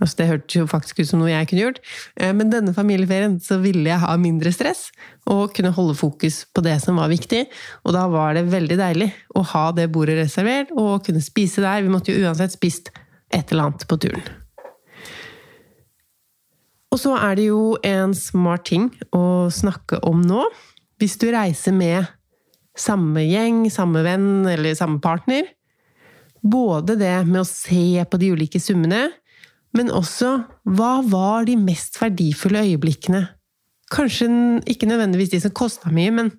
Altså, 0.00 0.16
det 0.18 0.28
hørtes 0.30 0.56
jo 0.56 0.66
faktisk 0.68 1.00
ut 1.00 1.08
som 1.08 1.20
noe 1.20 1.30
jeg 1.30 1.48
kunne 1.50 1.64
gjort. 1.66 1.80
Eh, 2.18 2.32
men 2.36 2.50
denne 2.52 2.74
familieferien 2.76 3.36
så 3.42 3.60
ville 3.62 3.86
jeg 3.90 4.02
ha 4.02 4.14
mindre 4.20 4.52
stress 4.54 4.88
og 5.30 5.54
kunne 5.56 5.74
holde 5.76 5.96
fokus 5.98 6.42
på 6.54 6.64
det 6.66 6.76
som 6.82 6.98
var 7.00 7.12
viktig. 7.12 7.44
Og 7.84 7.96
da 7.96 8.06
var 8.10 8.34
det 8.36 8.46
veldig 8.52 8.78
deilig 8.80 9.10
å 9.38 9.44
ha 9.54 9.66
det 9.76 9.90
bordet 9.94 10.18
reservert 10.22 10.72
og 10.74 11.04
kunne 11.06 11.24
spise 11.24 11.64
der. 11.64 11.84
Vi 11.84 11.92
måtte 11.92 12.14
jo 12.14 12.24
uansett 12.26 12.56
spist 12.56 12.90
et 13.30 13.52
eller 13.52 13.68
annet 13.68 13.86
på 13.90 14.00
turen. 14.02 14.43
Og 16.94 17.00
så 17.02 17.16
er 17.18 17.34
det 17.34 17.48
jo 17.48 17.74
en 17.82 18.12
smart 18.14 18.68
ting 18.70 18.86
å 19.10 19.50
snakke 19.50 19.98
om 20.06 20.20
nå. 20.22 20.44
Hvis 21.02 21.18
du 21.18 21.26
reiser 21.34 21.74
med 21.74 22.06
samme 22.78 23.24
gjeng, 23.26 23.64
samme 23.70 24.04
venn 24.06 24.46
eller 24.50 24.76
samme 24.78 25.00
partner. 25.02 25.48
Både 26.44 26.94
det 27.00 27.16
med 27.26 27.42
å 27.42 27.48
se 27.48 28.04
på 28.06 28.20
de 28.20 28.30
ulike 28.36 28.60
summene, 28.62 29.08
men 29.74 29.90
også 29.90 30.36
hva 30.76 31.00
var 31.02 31.48
de 31.48 31.56
mest 31.58 31.98
verdifulle 31.98 32.62
øyeblikkene? 32.68 33.24
Kanskje 33.90 34.28
ikke 34.70 34.86
nødvendigvis 34.86 35.32
de 35.34 35.40
som 35.42 35.54
kosta 35.54 35.90
mye, 35.94 36.12
men 36.14 36.30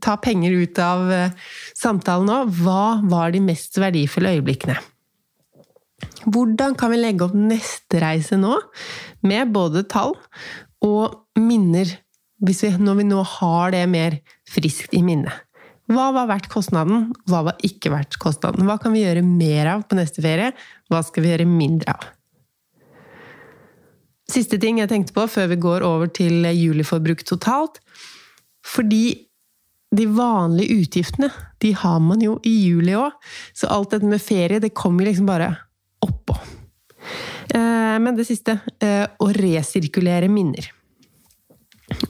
ta 0.00 0.16
penger 0.22 0.54
ut 0.62 0.80
av 0.80 1.08
uh, 1.10 1.50
samtalen 1.76 2.28
nå. 2.28 2.38
Hva 2.62 3.00
var 3.08 3.34
de 3.34 3.42
mest 3.44 3.76
verdifulle 3.80 4.38
øyeblikkene? 4.38 4.78
Hvordan 6.28 6.76
kan 6.78 6.92
vi 6.92 7.00
legge 7.00 7.26
opp 7.26 7.34
neste 7.36 8.00
reise 8.02 8.38
nå, 8.38 8.56
med 9.26 9.52
både 9.54 9.84
tall 9.90 10.14
og 10.84 11.40
minner, 11.40 11.90
vi, 12.38 12.54
når 12.54 13.00
vi 13.00 13.06
nå 13.08 13.22
har 13.38 13.72
det 13.74 13.82
mer 13.90 14.18
friskt 14.48 14.94
i 14.94 15.02
minnet? 15.02 15.44
Hva 15.88 16.10
var 16.12 16.28
verdt 16.28 16.50
kostnaden, 16.52 17.08
hva 17.30 17.46
var 17.46 17.64
ikke 17.64 17.90
verdt 17.94 18.18
kostnaden? 18.20 18.66
Hva 18.68 18.76
kan 18.82 18.92
vi 18.92 19.06
gjøre 19.06 19.24
mer 19.24 19.72
av 19.72 19.86
på 19.88 19.96
neste 19.96 20.20
ferie, 20.24 20.52
hva 20.92 21.00
skal 21.06 21.24
vi 21.24 21.32
gjøre 21.32 21.48
mindre 21.48 21.94
av? 21.96 22.08
Siste 24.28 24.58
ting 24.60 24.82
jeg 24.82 24.90
tenkte 24.90 25.14
på 25.16 25.24
før 25.32 25.48
vi 25.54 25.56
går 25.62 25.86
over 25.88 26.10
til 26.12 26.44
juliforbruk 26.52 27.24
totalt. 27.24 27.80
Fordi 28.60 29.28
de 29.96 30.04
vanlige 30.12 30.82
utgiftene, 30.82 31.30
de 31.64 31.72
har 31.72 31.96
man 32.04 32.20
jo 32.20 32.36
i 32.44 32.52
juli 32.66 32.92
òg. 32.98 33.16
Så 33.56 33.70
alt 33.72 33.94
dette 33.94 34.08
med 34.08 34.20
ferie, 34.20 34.60
det 34.60 34.74
kommer 34.76 35.08
liksom 35.08 35.30
bare 35.30 35.54
oppå. 36.04 36.36
Eh, 37.54 37.96
men 38.02 38.16
det 38.16 38.26
siste 38.28 38.58
eh, 38.84 39.06
å 39.18 39.30
resirkulere 39.34 40.28
minner. 40.32 40.70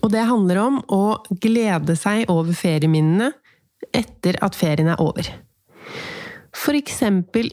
Og 0.02 0.10
det 0.12 0.24
handler 0.26 0.60
om 0.62 0.80
å 0.90 1.02
glede 1.42 1.94
seg 1.98 2.26
over 2.32 2.56
ferieminnene 2.56 3.30
etter 3.94 4.38
at 4.44 4.58
ferien 4.58 4.90
er 4.90 5.00
over. 5.02 5.28
F.eks. 6.58 7.02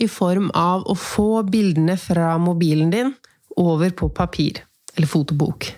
i 0.02 0.08
form 0.10 0.50
av 0.58 0.86
å 0.90 0.96
få 0.98 1.44
bildene 1.46 1.98
fra 2.02 2.36
mobilen 2.42 2.90
din 2.94 3.14
over 3.62 3.94
på 3.94 4.10
papir 4.10 4.64
eller 4.96 5.08
fotobok. 5.08 5.70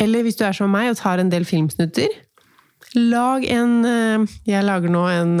Eller 0.00 0.22
hvis 0.22 0.38
du 0.38 0.44
er 0.46 0.54
som 0.54 0.70
meg 0.70 0.92
og 0.92 1.00
tar 1.00 1.18
en 1.18 1.32
del 1.32 1.46
filmsnutter, 1.48 2.12
lag 2.94 3.44
en 3.50 3.84
eh, 3.88 4.34
Jeg 4.46 4.66
lager 4.66 4.92
nå 4.92 5.04
en 5.10 5.34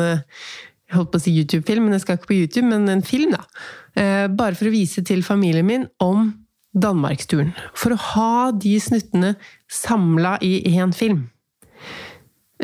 holdt 0.96 1.12
på 1.12 1.20
å 1.20 1.24
si 1.24 1.34
YouTube-film, 1.34 1.86
men 1.86 1.96
jeg 1.96 2.04
skal 2.04 2.18
ikke 2.18 2.30
på 2.30 2.38
YouTube, 2.38 2.68
men 2.70 2.88
en 2.92 3.04
film, 3.06 3.34
da. 3.34 3.44
Eh, 3.98 4.26
bare 4.28 4.58
for 4.58 4.70
å 4.70 4.74
vise 4.74 5.04
til 5.06 5.22
familien 5.26 5.66
min 5.68 5.86
om 6.02 6.32
Danmarksturen. 6.74 7.52
For 7.78 7.94
å 7.94 8.02
ha 8.14 8.50
de 8.50 8.74
snuttene 8.82 9.36
samla 9.70 10.36
i 10.42 10.56
én 10.74 10.94
film. 10.96 11.28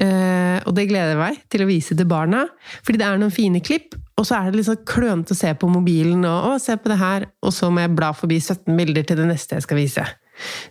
Eh, 0.00 0.58
og 0.64 0.74
det 0.76 0.86
gleder 0.88 1.14
jeg 1.14 1.20
meg 1.20 1.42
til 1.50 1.64
å 1.64 1.68
vise 1.68 1.96
til 1.98 2.08
barna, 2.08 2.44
fordi 2.86 3.00
det 3.02 3.06
er 3.06 3.20
noen 3.20 3.34
fine 3.34 3.62
klipp. 3.62 3.94
Og 4.18 4.26
så 4.28 4.38
er 4.38 4.54
det 4.54 4.64
sånn 4.66 4.82
klønete 4.88 5.34
å 5.34 5.38
se 5.38 5.52
på 5.54 5.68
mobilen 5.70 6.24
og 6.28 6.46
'Å, 6.46 6.60
se 6.60 6.76
på 6.76 6.90
det 6.92 6.98
her', 6.98 7.26
og 7.42 7.52
så 7.52 7.70
må 7.70 7.80
jeg 7.80 7.96
bla 7.96 8.12
forbi 8.12 8.38
17 8.40 8.76
bilder 8.76 9.02
til 9.02 9.16
det 9.16 9.28
neste 9.28 9.56
jeg 9.56 9.62
skal 9.62 9.76
vise. 9.76 10.04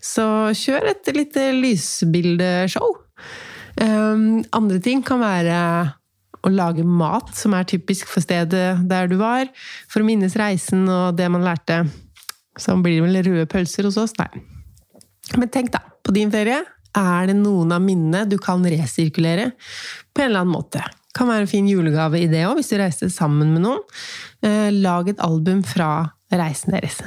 Så 0.02 0.54
kjør 0.54 0.90
et 0.90 1.16
lite 1.16 1.52
lysbildeshow. 1.54 2.96
Um, 3.80 4.44
andre 4.52 4.80
ting 4.80 5.02
kan 5.06 5.20
være 5.20 5.94
å 6.46 6.52
lage 6.54 6.86
mat 6.88 7.32
som 7.36 7.56
er 7.58 7.68
typisk 7.68 8.10
for 8.10 8.24
stedet 8.24 8.80
der 8.90 9.10
du 9.12 9.18
var, 9.20 9.50
for 9.92 10.02
å 10.04 10.08
minnes 10.08 10.38
reisen 10.40 10.88
og 10.90 11.18
det 11.20 11.28
man 11.32 11.46
lærte. 11.46 11.84
Så 12.60 12.76
blir 12.84 13.00
det 13.00 13.08
vel 13.08 13.22
røde 13.28 13.50
pølser 13.50 13.88
hos 13.88 14.00
oss? 14.00 14.16
Nei. 14.20 14.30
Men 15.38 15.52
tenk, 15.54 15.72
da. 15.76 15.84
På 16.04 16.14
din 16.16 16.32
ferie 16.34 16.62
er 16.98 17.30
det 17.30 17.36
noen 17.38 17.76
av 17.76 17.84
minnene 17.84 18.26
du 18.30 18.38
kan 18.42 18.64
resirkulere 18.66 19.52
på 20.14 20.24
en 20.24 20.32
eller 20.32 20.44
annen 20.44 20.56
måte. 20.56 20.84
Kan 21.16 21.30
være 21.30 21.46
en 21.46 21.52
fin 21.52 21.68
julegave 21.70 22.22
i 22.22 22.30
det 22.32 22.46
òg, 22.48 22.58
hvis 22.60 22.72
du 22.72 22.80
reiser 22.80 23.12
sammen 23.14 23.54
med 23.54 23.66
noen. 23.66 23.84
Eh, 24.46 24.70
lag 24.74 25.10
et 25.10 25.22
album 25.26 25.62
fra 25.66 26.10
reisen 26.34 26.76
deres. 26.76 27.02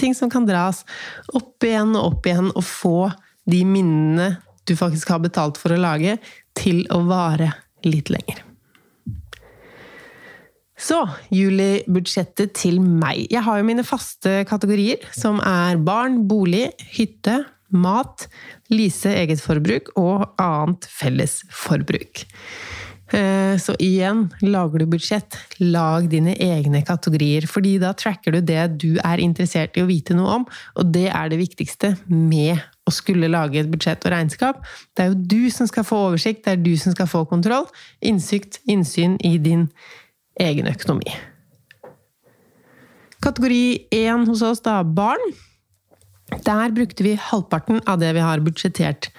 Ting 0.00 0.16
som 0.16 0.30
kan 0.32 0.48
dras 0.48 0.82
opp 1.36 1.64
igjen 1.64 1.94
og 1.96 2.16
opp 2.16 2.28
igjen, 2.28 2.50
og 2.52 2.64
få 2.66 2.98
de 3.48 3.62
minnene 3.68 4.34
du 4.66 4.74
faktisk 4.76 5.12
har 5.14 5.22
betalt 5.22 5.60
for 5.60 5.72
å 5.72 5.80
lage, 5.80 6.18
til 6.56 6.84
å 6.92 7.02
vare 7.06 7.52
litt 7.86 8.10
lenger. 8.12 8.42
Så 10.76 10.98
julibudsjettet 11.32 12.52
til 12.58 12.82
meg. 12.84 13.26
Jeg 13.32 13.42
har 13.46 13.58
jo 13.58 13.66
mine 13.66 13.84
faste 13.86 14.42
kategorier, 14.48 15.00
som 15.16 15.40
er 15.40 15.80
barn, 15.80 16.26
bolig, 16.28 16.68
hytte, 16.98 17.44
mat, 17.72 18.28
Lise 18.70 19.12
eget 19.14 19.38
forbruk 19.38 19.92
og 19.98 20.24
annet 20.42 20.88
felles 20.90 21.40
forbruk. 21.54 22.26
Eh, 23.14 23.54
Så 23.58 23.76
igjen, 23.78 24.26
lager 24.42 24.82
du 24.82 24.86
budsjett, 24.86 25.36
lag 25.60 26.08
dine 26.10 26.34
egne 26.34 26.82
kategorier. 26.84 27.46
fordi 27.46 27.78
da 27.78 27.92
tracker 27.92 28.32
du 28.32 28.40
det 28.40 28.78
du 28.78 28.98
er 28.98 29.18
interessert 29.18 29.76
i 29.76 29.82
å 29.82 29.86
vite 29.86 30.14
noe 30.14 30.40
om, 30.40 30.46
og 30.76 30.92
det 30.92 31.08
er 31.08 31.28
det 31.28 31.38
viktigste 31.38 31.96
med 32.08 32.58
å 32.86 32.92
skulle 32.92 33.30
lage 33.30 33.60
et 33.60 33.70
budsjett 33.70 34.04
og 34.04 34.12
regnskap. 34.12 34.64
Det 34.94 35.04
er 35.04 35.08
jo 35.08 35.14
du 35.14 35.50
som 35.50 35.66
skal 35.66 35.84
få 35.84 36.10
oversikt, 36.10 36.44
det 36.44 36.52
er 36.52 36.62
du 36.62 36.76
som 36.76 36.92
skal 36.92 37.06
få 37.06 37.24
kontroll, 37.28 37.66
innsikt, 38.02 38.58
innsyn 38.66 39.16
i 39.24 39.38
din 39.38 39.70
egen 40.40 40.68
økonomi. 40.70 41.08
Kategori 43.24 43.88
1 43.90 44.26
hos 44.28 44.42
oss, 44.44 44.62
da, 44.64 44.82
barn. 44.84 45.22
Der 46.44 46.74
brukte 46.74 47.06
vi 47.06 47.14
halvparten 47.20 47.80
av 47.86 48.00
det 48.02 48.12
vi 48.16 48.24
har 48.24 48.42
budsjettert 48.44 49.10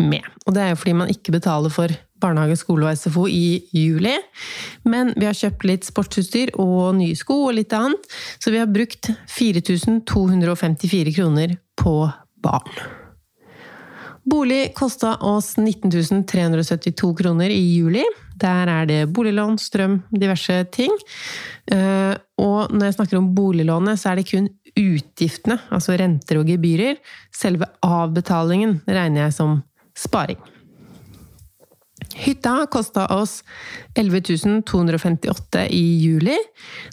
med. 0.00 0.24
Og 0.46 0.56
det 0.56 0.62
er 0.62 0.72
jo 0.72 0.80
fordi 0.80 0.96
man 0.98 1.12
ikke 1.12 1.34
betaler 1.36 1.72
for 1.72 1.92
barnehage, 2.24 2.56
skole 2.60 2.88
og 2.88 2.98
SFO 2.98 3.26
i 3.28 3.62
juli. 3.74 4.14
Men 4.88 5.12
vi 5.16 5.28
har 5.28 5.36
kjøpt 5.36 5.66
litt 5.68 5.86
sportsutstyr 5.86 6.54
og 6.60 6.96
nye 6.98 7.16
sko 7.18 7.46
og 7.48 7.56
litt 7.58 7.74
annet, 7.76 8.04
så 8.40 8.52
vi 8.54 8.60
har 8.62 8.70
brukt 8.72 9.10
4254 9.30 11.14
kroner 11.16 11.56
på 11.80 11.96
barn. 12.44 12.84
Bolig 14.24 14.72
kosta 14.76 15.18
oss 15.20 15.58
19 15.60 16.24
372 16.24 17.10
kroner 17.18 17.52
i 17.52 17.60
juli. 17.76 18.04
Der 18.40 18.70
er 18.70 18.86
det 18.88 19.00
boliglån, 19.14 19.58
strøm, 19.62 20.00
diverse 20.10 20.64
ting. 20.74 20.94
Eh, 21.70 22.14
Og 22.38 22.72
når 22.74 22.88
jeg 22.88 22.94
snakker 22.96 23.18
om 23.20 23.34
boliglånet, 23.34 24.00
så 24.00 24.10
er 24.10 24.18
det 24.18 24.26
kun 24.26 24.48
utgiftene, 24.74 25.60
altså 25.70 25.94
renter 25.98 26.40
og 26.40 26.48
gebyrer. 26.50 26.98
Selve 27.34 27.68
avbetalingen 27.86 28.80
regner 28.88 29.28
jeg 29.28 29.36
som 29.36 29.60
sparing. 29.94 30.40
Hytta 32.14 32.66
kosta 32.70 33.06
oss 33.14 33.40
11 33.98 34.62
258 34.66 35.64
i 35.70 35.84
juli. 36.02 36.36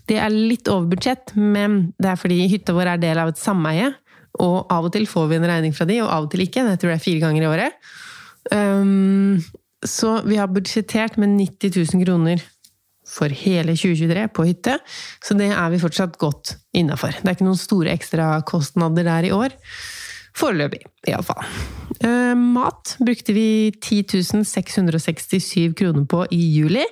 Det 0.10 0.18
er 0.22 0.34
litt 0.34 0.70
over 0.72 0.94
budsjett, 0.94 1.34
men 1.36 1.94
det 2.02 2.14
er 2.14 2.22
fordi 2.22 2.48
hytta 2.50 2.74
vår 2.78 2.96
er 2.96 3.02
del 3.02 3.22
av 3.22 3.34
et 3.34 3.42
sameie. 3.42 3.92
Og 4.42 4.72
av 4.72 4.88
og 4.88 4.94
til 4.94 5.10
får 5.10 5.28
vi 5.28 5.38
en 5.42 5.50
regning 5.50 5.74
fra 5.76 5.86
de, 5.90 6.00
og 6.02 6.10
av 6.10 6.26
og 6.26 6.32
til 6.32 6.46
ikke. 6.46 6.64
Jeg 6.70 6.82
tror 6.82 6.94
det 6.94 7.00
er 7.00 7.06
fire 7.06 7.24
ganger 7.26 7.44
i 7.44 7.50
året. 7.50 7.92
Um, 8.52 9.42
så 9.88 10.20
vi 10.28 10.38
har 10.38 10.52
budsjettert 10.52 11.18
med 11.22 11.38
90 11.38 11.78
000 11.96 12.06
kroner 12.06 12.44
for 13.12 13.34
hele 13.34 13.74
2023 13.76 14.28
på 14.36 14.46
hytte, 14.48 14.78
så 15.24 15.36
det 15.38 15.50
er 15.52 15.72
vi 15.74 15.82
fortsatt 15.82 16.20
godt 16.22 16.56
innafor. 16.78 17.16
Det 17.18 17.28
er 17.28 17.36
ikke 17.36 17.48
noen 17.48 17.60
store 17.60 17.94
ekstrakostnader 17.96 19.08
der 19.10 19.28
i 19.28 19.34
år. 19.36 19.56
Foreløpig, 20.38 20.86
iallfall. 21.10 21.44
Uh, 22.02 22.34
mat 22.34 22.96
brukte 23.04 23.34
vi 23.36 23.72
10 23.84 24.22
667 24.48 25.74
kroner 25.78 26.06
på 26.10 26.24
i 26.34 26.40
juli. 26.56 26.86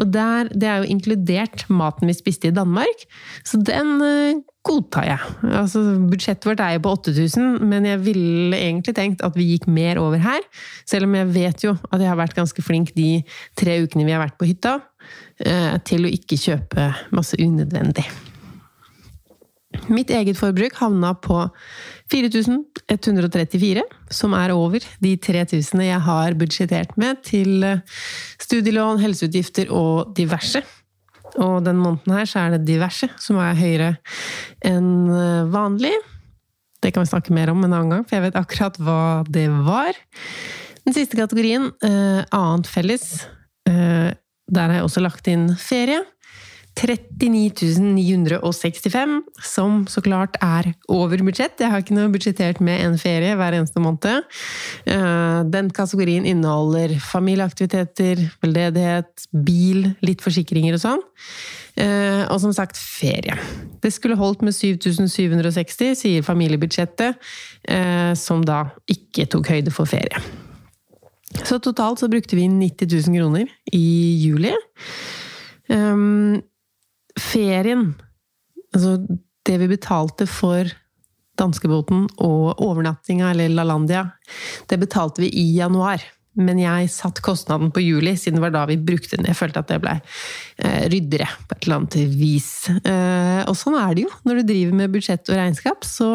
Og 0.00 0.08
der, 0.10 0.48
det 0.50 0.68
er 0.68 0.80
jo 0.80 0.88
inkludert 0.94 1.66
maten 1.68 2.10
vi 2.10 2.16
spiste 2.16 2.48
i 2.48 2.54
Danmark, 2.56 3.04
så 3.46 3.60
den 3.60 4.00
uh, 4.00 4.40
godtar 4.66 5.06
jeg. 5.06 5.34
Altså, 5.44 5.82
budsjettet 6.10 6.48
vårt 6.48 6.62
er 6.64 6.78
jo 6.78 6.84
på 6.86 6.94
8000, 6.96 7.60
men 7.68 7.86
jeg 7.88 8.00
ville 8.04 8.56
egentlig 8.56 8.96
tenkt 8.96 9.22
at 9.24 9.36
vi 9.38 9.52
gikk 9.52 9.68
mer 9.68 10.00
over 10.00 10.20
her. 10.24 10.40
Selv 10.88 11.08
om 11.08 11.14
jeg 11.20 11.30
vet 11.36 11.66
jo 11.68 11.76
at 11.90 12.00
jeg 12.00 12.10
har 12.10 12.18
vært 12.20 12.38
ganske 12.38 12.64
flink 12.64 12.94
de 12.96 13.20
tre 13.60 13.78
ukene 13.84 14.08
vi 14.08 14.16
har 14.16 14.24
vært 14.24 14.40
på 14.40 14.48
hytta, 14.48 14.80
uh, 15.46 15.76
til 15.84 16.08
å 16.08 16.16
ikke 16.16 16.40
kjøpe 16.40 16.90
masse 17.14 17.38
unødvendig. 17.38 18.08
Mitt 19.90 20.10
eget 20.10 20.38
forbruk 20.38 20.74
havna 20.80 21.14
på 21.22 21.44
4134, 22.10 23.84
som 24.10 24.34
er 24.34 24.52
over 24.54 24.82
de 25.02 25.14
3000 25.16 25.84
jeg 25.86 26.00
har 26.06 26.36
budsjettert 26.38 26.96
med 26.98 27.22
til 27.26 27.64
studielån, 28.42 28.98
helseutgifter 29.02 29.70
og 29.70 30.10
diverse. 30.16 30.62
Og 31.38 31.60
den 31.62 31.78
måneden 31.78 32.16
her 32.16 32.26
så 32.26 32.42
er 32.42 32.56
det 32.56 32.66
diverse 32.66 33.06
som 33.22 33.38
er 33.38 33.54
høyere 33.58 33.92
enn 34.66 35.06
vanlig. 35.54 35.94
Det 36.80 36.94
kan 36.94 37.04
vi 37.04 37.12
snakke 37.12 37.34
mer 37.36 37.52
om 37.52 37.62
en 37.64 37.74
annen 37.74 37.92
gang, 37.92 38.06
for 38.08 38.16
jeg 38.16 38.26
vet 38.28 38.38
akkurat 38.40 38.78
hva 38.80 39.00
det 39.28 39.46
var. 39.66 39.96
Den 40.86 40.96
siste 40.96 41.18
kategorien, 41.18 41.68
eh, 41.84 42.24
annet 42.32 42.66
felles, 42.66 43.26
eh, 43.68 44.10
der 44.50 44.66
har 44.66 44.80
jeg 44.80 44.86
også 44.86 45.02
lagt 45.04 45.28
inn 45.28 45.50
ferie. 45.56 46.00
39 46.78 47.80
965, 47.96 49.16
som 49.44 49.82
så 49.90 50.00
klart 50.04 50.38
er 50.40 50.70
over 50.88 51.20
budsjett. 51.26 51.58
Jeg 51.60 51.70
har 51.72 51.82
ikke 51.82 51.96
noe 51.96 52.10
budsjettert 52.12 52.60
med 52.64 52.80
en 52.86 52.96
ferie 53.00 53.34
hver 53.36 53.56
eneste 53.58 53.82
måned. 53.82 54.24
Eh, 54.86 55.42
Den 55.50 55.70
kategorien 55.70 56.24
inneholder 56.24 56.94
familieaktiviteter, 57.02 58.22
veldedighet, 58.40 59.26
bil, 59.32 59.90
litt 60.00 60.22
forsikringer 60.24 60.78
og 60.78 60.84
sånn. 60.84 61.02
Eh, 61.76 62.24
Og 62.30 62.40
som 62.40 62.52
sagt, 62.52 62.76
ferie. 62.76 63.36
Det 63.82 63.92
skulle 63.92 64.16
holdt 64.16 64.42
med 64.42 64.54
7760, 64.54 65.94
sier 65.94 66.22
familiebudsjettet, 66.22 67.16
eh, 67.68 68.14
som 68.14 68.42
da 68.42 68.70
ikke 68.88 69.26
tok 69.28 69.48
høyde 69.48 69.70
for 69.70 69.86
ferie. 69.86 70.20
Så 71.44 71.60
totalt 71.62 72.00
så 72.00 72.08
brukte 72.08 72.36
vi 72.36 72.48
90 72.48 72.86
000 72.86 73.16
kroner 73.16 73.46
i 73.72 74.18
juli. 74.24 74.52
Um, 75.70 76.42
ferien, 77.20 77.92
altså 78.74 78.98
det 79.46 79.58
vi 79.62 79.70
betalte 79.70 80.26
for 80.30 80.68
danskebåten 81.40 82.06
og 82.20 82.60
overnattinga, 82.60 83.32
eller 83.32 83.52
LaLandia, 83.52 84.06
det 84.68 84.80
betalte 84.82 85.24
vi 85.24 85.30
i 85.40 85.46
januar. 85.56 86.02
Men 86.38 86.60
jeg 86.62 86.90
satt 86.94 87.18
kostnaden 87.26 87.72
på 87.74 87.82
juli, 87.82 88.12
siden 88.16 88.38
det 88.38 88.44
var 88.44 88.52
da 88.54 88.62
vi 88.70 88.76
brukte 88.78 89.18
den. 89.18 89.26
Jeg 89.26 89.36
følte 89.36 89.64
at 89.64 89.70
det 89.72 89.80
blei 89.82 89.96
eh, 90.62 90.84
ryddere 90.92 91.26
på 91.48 91.56
et 91.56 91.66
eller 91.66 91.80
annet 91.80 91.96
vis. 92.14 92.50
Eh, 92.70 93.40
og 93.50 93.56
sånn 93.58 93.74
er 93.80 93.96
det 93.96 94.04
jo. 94.06 94.12
Når 94.28 94.38
du 94.38 94.52
driver 94.52 94.78
med 94.78 94.94
budsjett 94.94 95.26
og 95.26 95.40
regnskap, 95.40 95.84
så 95.88 96.10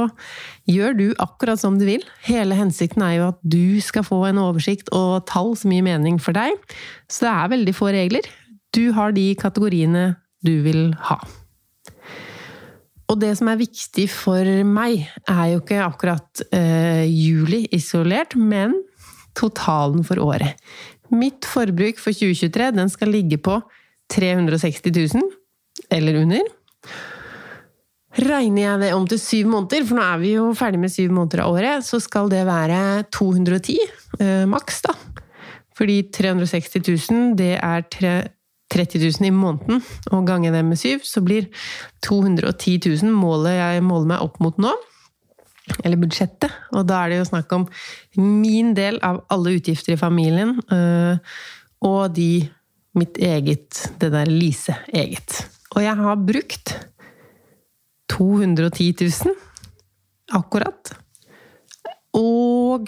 gjør 0.72 0.96
du 0.98 1.06
akkurat 1.22 1.60
som 1.60 1.76
du 1.82 1.84
vil. 1.90 2.06
Hele 2.30 2.56
hensikten 2.58 3.04
er 3.06 3.18
jo 3.18 3.28
at 3.34 3.42
du 3.44 3.82
skal 3.84 4.08
få 4.08 4.24
en 4.30 4.40
oversikt 4.42 4.90
og 4.96 5.26
tall 5.30 5.52
som 5.60 5.76
gir 5.76 5.84
mening 5.86 6.22
for 6.24 6.38
deg. 6.38 6.56
Så 7.12 7.28
det 7.28 7.34
er 7.36 7.54
veldig 7.58 7.76
få 7.76 7.92
regler. 7.98 8.32
Du 8.76 8.86
har 8.96 9.12
de 9.16 9.34
kategoriene 9.40 10.14
du 10.44 10.60
vil 10.66 10.90
ha. 11.08 11.20
Og 13.06 13.20
det 13.22 13.36
som 13.38 13.50
er 13.52 13.62
viktig 13.62 14.08
for 14.10 14.50
meg, 14.66 15.06
er 15.30 15.46
jo 15.54 15.62
ikke 15.62 15.82
akkurat 15.86 16.46
eh, 16.50 17.06
juli 17.06 17.66
isolert, 17.76 18.34
men 18.36 18.74
totalen 19.38 20.06
for 20.08 20.22
året. 20.24 20.58
Mitt 21.14 21.46
forbruk 21.46 22.00
for 22.02 22.16
2023 22.16 22.72
den 22.74 22.90
skal 22.90 23.14
ligge 23.14 23.38
på 23.38 23.60
360 24.14 24.90
000, 24.90 25.28
eller 25.94 26.22
under. 26.24 26.50
Regner 28.16 28.62
jeg 28.62 28.82
det 28.86 28.94
om 28.96 29.06
til 29.12 29.20
syv 29.20 29.50
måneder, 29.52 29.86
for 29.86 30.00
nå 30.00 30.06
er 30.06 30.22
vi 30.22 30.34
jo 30.38 30.48
ferdig 30.58 30.80
med 30.82 30.94
syv 30.94 31.12
måneder 31.14 31.44
av 31.44 31.58
året, 31.58 31.86
så 31.86 32.00
skal 32.02 32.32
det 32.32 32.46
være 32.48 32.80
210 33.14 33.76
eh, 34.24 34.46
maks, 34.50 34.82
da. 34.88 34.96
Fordi 35.76 36.00
360 36.16 36.80
000, 37.12 37.34
det 37.38 37.54
er 37.60 37.86
30 38.74 39.00
000 39.22 39.28
i 39.28 39.34
måneden, 39.34 39.84
og 40.12 40.26
ganger 40.28 40.56
det 40.56 40.64
med 40.66 40.80
syv, 40.80 41.06
så 41.06 41.22
blir 41.24 41.48
210 42.06 42.80
000 43.04 43.14
målet 43.14 43.60
jeg 43.60 43.86
måler 43.86 44.16
meg 44.16 44.26
opp 44.26 44.40
mot 44.44 44.58
nå. 44.62 44.74
Eller 45.82 45.98
budsjettet. 45.98 46.54
Og 46.78 46.86
da 46.86 47.00
er 47.02 47.12
det 47.12 47.20
jo 47.20 47.30
snakk 47.32 47.54
om 47.56 47.64
min 48.22 48.74
del 48.78 49.00
av 49.06 49.24
alle 49.34 49.56
utgifter 49.58 49.96
i 49.96 50.02
familien, 50.02 50.58
øh, 50.74 51.18
og 51.86 52.14
de 52.18 52.46
mitt 52.96 53.18
eget, 53.18 53.82
det 54.00 54.12
der 54.14 54.30
Lise 54.30 54.78
eget. 54.94 55.42
Og 55.76 55.84
jeg 55.84 55.98
har 56.00 56.22
brukt 56.22 56.76
210 58.14 58.94
000, 59.02 59.34
akkurat. 60.38 60.94
Og 62.16 62.88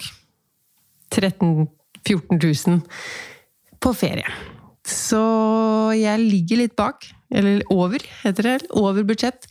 13 1.12 1.68
14 2.08 2.38
000 2.66 2.80
på 3.80 3.92
ferie. 3.92 4.57
Så 5.08 5.20
jeg 5.96 6.20
ligger 6.24 6.62
litt 6.62 6.76
bak, 6.78 7.06
eller 7.32 7.62
over, 7.72 8.02
heter 8.22 8.52
det, 8.52 8.56
over 8.76 9.06
budsjett 9.08 9.48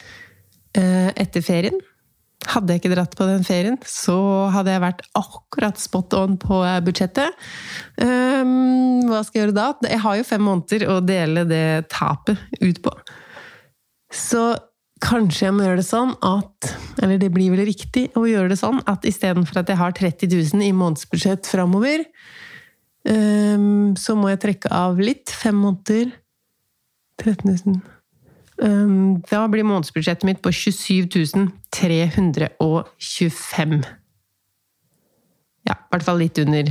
eh, 0.77 1.09
etter 1.15 1.45
ferien. 1.45 1.79
Hadde 2.47 2.73
jeg 2.73 2.83
ikke 2.83 2.93
dratt 2.93 3.15
på 3.17 3.25
den 3.27 3.43
ferien, 3.43 3.75
så 3.89 4.17
hadde 4.53 4.71
jeg 4.71 4.83
vært 4.83 5.01
akkurat 5.17 5.79
spot 5.81 6.13
on 6.15 6.37
på 6.39 6.61
budsjettet. 6.85 7.33
Um, 7.99 9.01
hva 9.09 9.23
skal 9.25 9.39
jeg 9.39 9.47
gjøre 9.47 9.57
da? 9.57 9.67
Jeg 9.89 10.03
har 10.05 10.19
jo 10.19 10.27
fem 10.27 10.45
måneder 10.45 10.85
å 10.93 10.99
dele 11.03 11.43
det 11.49 11.89
tapet 11.91 12.39
ut 12.61 12.81
på. 12.85 12.93
Så 14.13 14.43
kanskje 15.03 15.47
jeg 15.47 15.55
må 15.57 15.65
gjøre 15.65 15.81
det 15.81 15.85
sånn 15.85 16.13
at 16.25 16.69
Eller 17.03 17.19
det 17.21 17.27
blir 17.29 17.51
vel 17.53 17.67
riktig 17.67 18.07
å 18.17 18.23
gjøre 18.25 18.49
det 18.49 18.57
sånn 18.57 18.79
at 18.89 19.03
istedenfor 19.05 19.59
at 19.61 19.67
jeg 19.69 19.77
har 19.77 19.93
30 19.93 20.31
000 20.31 20.63
i 20.65 20.71
månedsbudsjett 20.73 21.45
framover, 21.45 22.05
um, 23.09 23.95
så 23.99 24.15
må 24.17 24.29
jeg 24.31 24.43
trekke 24.43 24.69
av 24.73 24.99
litt. 25.01 25.29
Fem 25.33 25.57
måneder 25.57 26.11
13 27.17 27.49
000 27.49 27.57
um, 28.61 29.21
Da 29.29 29.47
blir 29.51 29.63
månedsbudsjettet 29.67 30.25
mitt 30.27 30.41
på 30.43 30.51
27 30.53 31.07
325. 31.73 33.81
ja, 35.67 35.75
i 35.75 35.89
hvert 35.91 36.05
fall 36.05 36.21
litt 36.21 36.37
under 36.41 36.63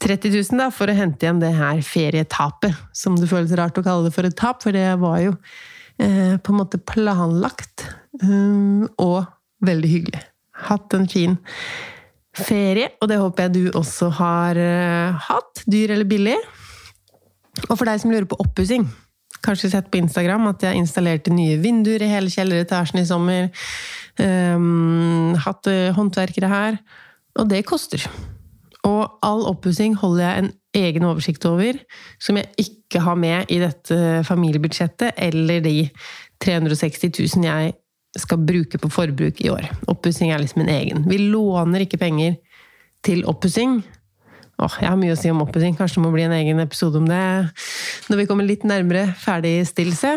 30 0.00 0.32
000 0.32 0.62
da, 0.62 0.70
for 0.72 0.88
å 0.88 0.96
hente 0.96 1.26
igjen 1.26 1.42
det 1.42 1.52
her 1.58 1.82
ferietapet, 1.84 2.74
som 2.96 3.18
det 3.18 3.30
føles 3.30 3.52
rart 3.58 3.78
å 3.78 3.84
kalle 3.84 4.08
det 4.08 4.16
for 4.16 4.28
et 4.28 4.38
tap, 4.38 4.62
for 4.64 4.76
det 4.76 4.88
var 5.02 5.18
jo 5.26 5.32
eh, 6.00 6.36
på 6.40 6.54
en 6.54 6.60
måte 6.62 6.80
planlagt 6.80 7.76
um, 8.22 8.88
og 8.96 9.24
veldig 9.66 9.90
hyggelig. 9.92 10.22
Hatt 10.70 10.88
en 10.96 11.08
fin 11.08 11.36
ferie, 12.36 12.90
og 13.02 13.10
det 13.10 13.18
håper 13.20 13.46
jeg 13.46 13.54
du 13.56 13.78
også 13.78 14.10
har 14.20 14.58
uh, 14.58 15.20
hatt, 15.28 15.62
dyr 15.70 15.96
eller 15.96 16.08
billig. 16.08 16.36
Og 17.68 17.76
for 17.76 17.86
deg 17.88 18.00
som 18.02 18.12
lurer 18.12 18.28
på 18.30 18.38
oppussing, 18.40 18.86
kanskje 19.44 19.72
sett 19.72 19.90
på 19.90 20.00
Instagram 20.00 20.50
at 20.52 20.64
jeg 20.66 20.78
installerte 20.78 21.32
nye 21.34 21.58
vinduer 21.62 22.02
i 22.04 22.10
hele 22.10 22.32
kjelleretasjen 22.32 23.02
i 23.02 23.06
sommer. 23.08 23.50
Um, 24.20 25.34
hatt 25.46 25.70
uh, 25.70 25.90
håndverkere 25.96 26.50
her. 26.50 26.80
Og 27.40 27.48
det 27.50 27.64
koster. 27.68 28.04
Og 28.86 29.20
all 29.26 29.44
oppussing 29.48 29.94
holder 30.00 30.24
jeg 30.24 30.42
en 30.42 30.50
egen 30.80 31.04
oversikt 31.08 31.44
over, 31.48 31.78
som 32.22 32.38
jeg 32.38 32.48
ikke 32.62 33.02
har 33.02 33.18
med 33.18 33.50
i 33.52 33.58
dette 33.60 34.22
familiebudsjettet 34.26 35.18
eller 35.18 35.62
de 35.64 35.74
360 36.40 37.10
000 37.36 37.48
jeg 37.48 37.74
skal 38.18 38.40
bruke 38.42 38.78
på 38.80 38.90
forbruk 38.90 39.40
i 39.44 39.50
år. 39.52 39.68
Oppussing 39.90 40.32
er 40.32 40.42
liksom 40.42 40.64
en 40.64 40.72
egen. 40.72 41.04
Vi 41.06 41.18
låner 41.30 41.84
ikke 41.84 42.00
penger 42.00 42.38
til 43.06 43.22
oppussing. 43.30 43.80
Åh, 44.60 44.80
jeg 44.82 44.90
har 44.90 44.98
mye 45.00 45.14
å 45.14 45.18
si 45.18 45.30
om 45.32 45.44
oppussing. 45.44 45.76
Kanskje 45.78 46.00
det 46.00 46.06
må 46.06 46.10
bli 46.14 46.26
en 46.26 46.34
egen 46.36 46.60
episode 46.62 46.98
om 47.00 47.06
det 47.08 47.20
når 48.10 48.18
vi 48.18 48.26
kommer 48.28 48.48
litt 48.48 48.66
nærmere 48.68 49.06
ferdigstillelse. 49.20 50.16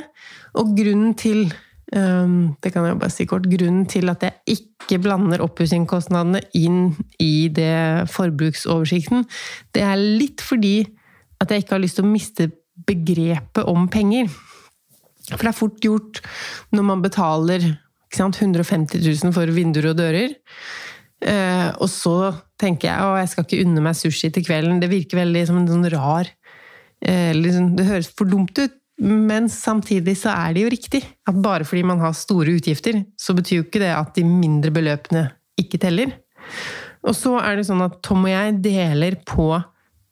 Og 0.59 0.73
grunnen 0.77 1.13
til 1.19 1.47
Um, 1.93 2.55
det 2.63 2.71
kan 2.73 2.87
jeg 2.87 2.97
bare 2.97 3.13
si 3.13 3.25
kort. 3.29 3.45
Grunnen 3.45 3.85
til 3.85 4.09
at 4.09 4.23
jeg 4.25 4.55
ikke 4.55 4.97
blander 5.03 5.43
oppussingkostnadene 5.45 6.41
inn 6.57 6.95
i 7.21 7.51
det 7.53 8.09
forbruksoversikten, 8.09 9.27
det 9.77 9.83
er 9.85 10.01
litt 10.01 10.41
fordi 10.41 10.87
at 11.43 11.51
jeg 11.51 11.63
ikke 11.63 11.75
har 11.75 11.83
lyst 11.83 11.99
til 11.99 12.07
å 12.07 12.09
miste 12.09 12.49
begrepet 12.87 13.69
om 13.69 13.85
penger. 13.93 14.31
For 15.29 15.43
det 15.43 15.51
er 15.51 15.59
fort 15.59 15.85
gjort 15.85 16.23
når 16.73 16.87
man 16.87 17.03
betaler 17.03 17.67
150 18.21 19.01
000 19.01 19.33
for 19.35 19.49
vinduer 19.55 19.91
og 19.91 19.97
dører. 19.99 20.35
Eh, 21.23 21.69
og 21.79 21.89
så 21.91 22.33
tenker 22.59 22.89
jeg 22.89 23.03
å, 23.03 23.17
jeg 23.21 23.31
skal 23.31 23.45
ikke 23.47 23.63
unne 23.63 23.83
meg 23.85 23.97
sushi 23.97 24.29
til 24.33 24.45
kvelden. 24.45 24.81
Det 24.81 24.91
virker 24.91 25.21
veldig 25.23 25.43
som 25.49 25.59
en 25.59 25.69
sånn 25.69 25.89
rar 25.93 26.29
eh, 27.05 27.31
liksom, 27.37 27.73
Det 27.77 27.87
høres 27.87 28.11
for 28.11 28.29
dumt 28.29 28.57
ut. 28.59 28.79
Men 29.03 29.47
samtidig 29.49 30.13
så 30.19 30.35
er 30.35 30.53
det 30.53 30.63
jo 30.63 30.71
riktig 30.71 31.01
at 31.01 31.37
bare 31.41 31.65
fordi 31.65 31.81
man 31.89 32.01
har 32.03 32.13
store 32.15 32.53
utgifter, 32.59 33.01
så 33.17 33.33
betyr 33.33 33.57
jo 33.57 33.65
ikke 33.65 33.81
det 33.81 33.89
at 33.95 34.13
de 34.15 34.23
mindre 34.27 34.69
beløpene 34.75 35.25
ikke 35.59 35.79
teller. 35.81 36.13
Og 37.03 37.15
så 37.17 37.33
er 37.41 37.57
det 37.57 37.65
sånn 37.67 37.81
at 37.83 37.97
Tom 38.05 38.27
og 38.27 38.31
jeg 38.31 38.59
deler 38.63 39.17
på 39.27 39.49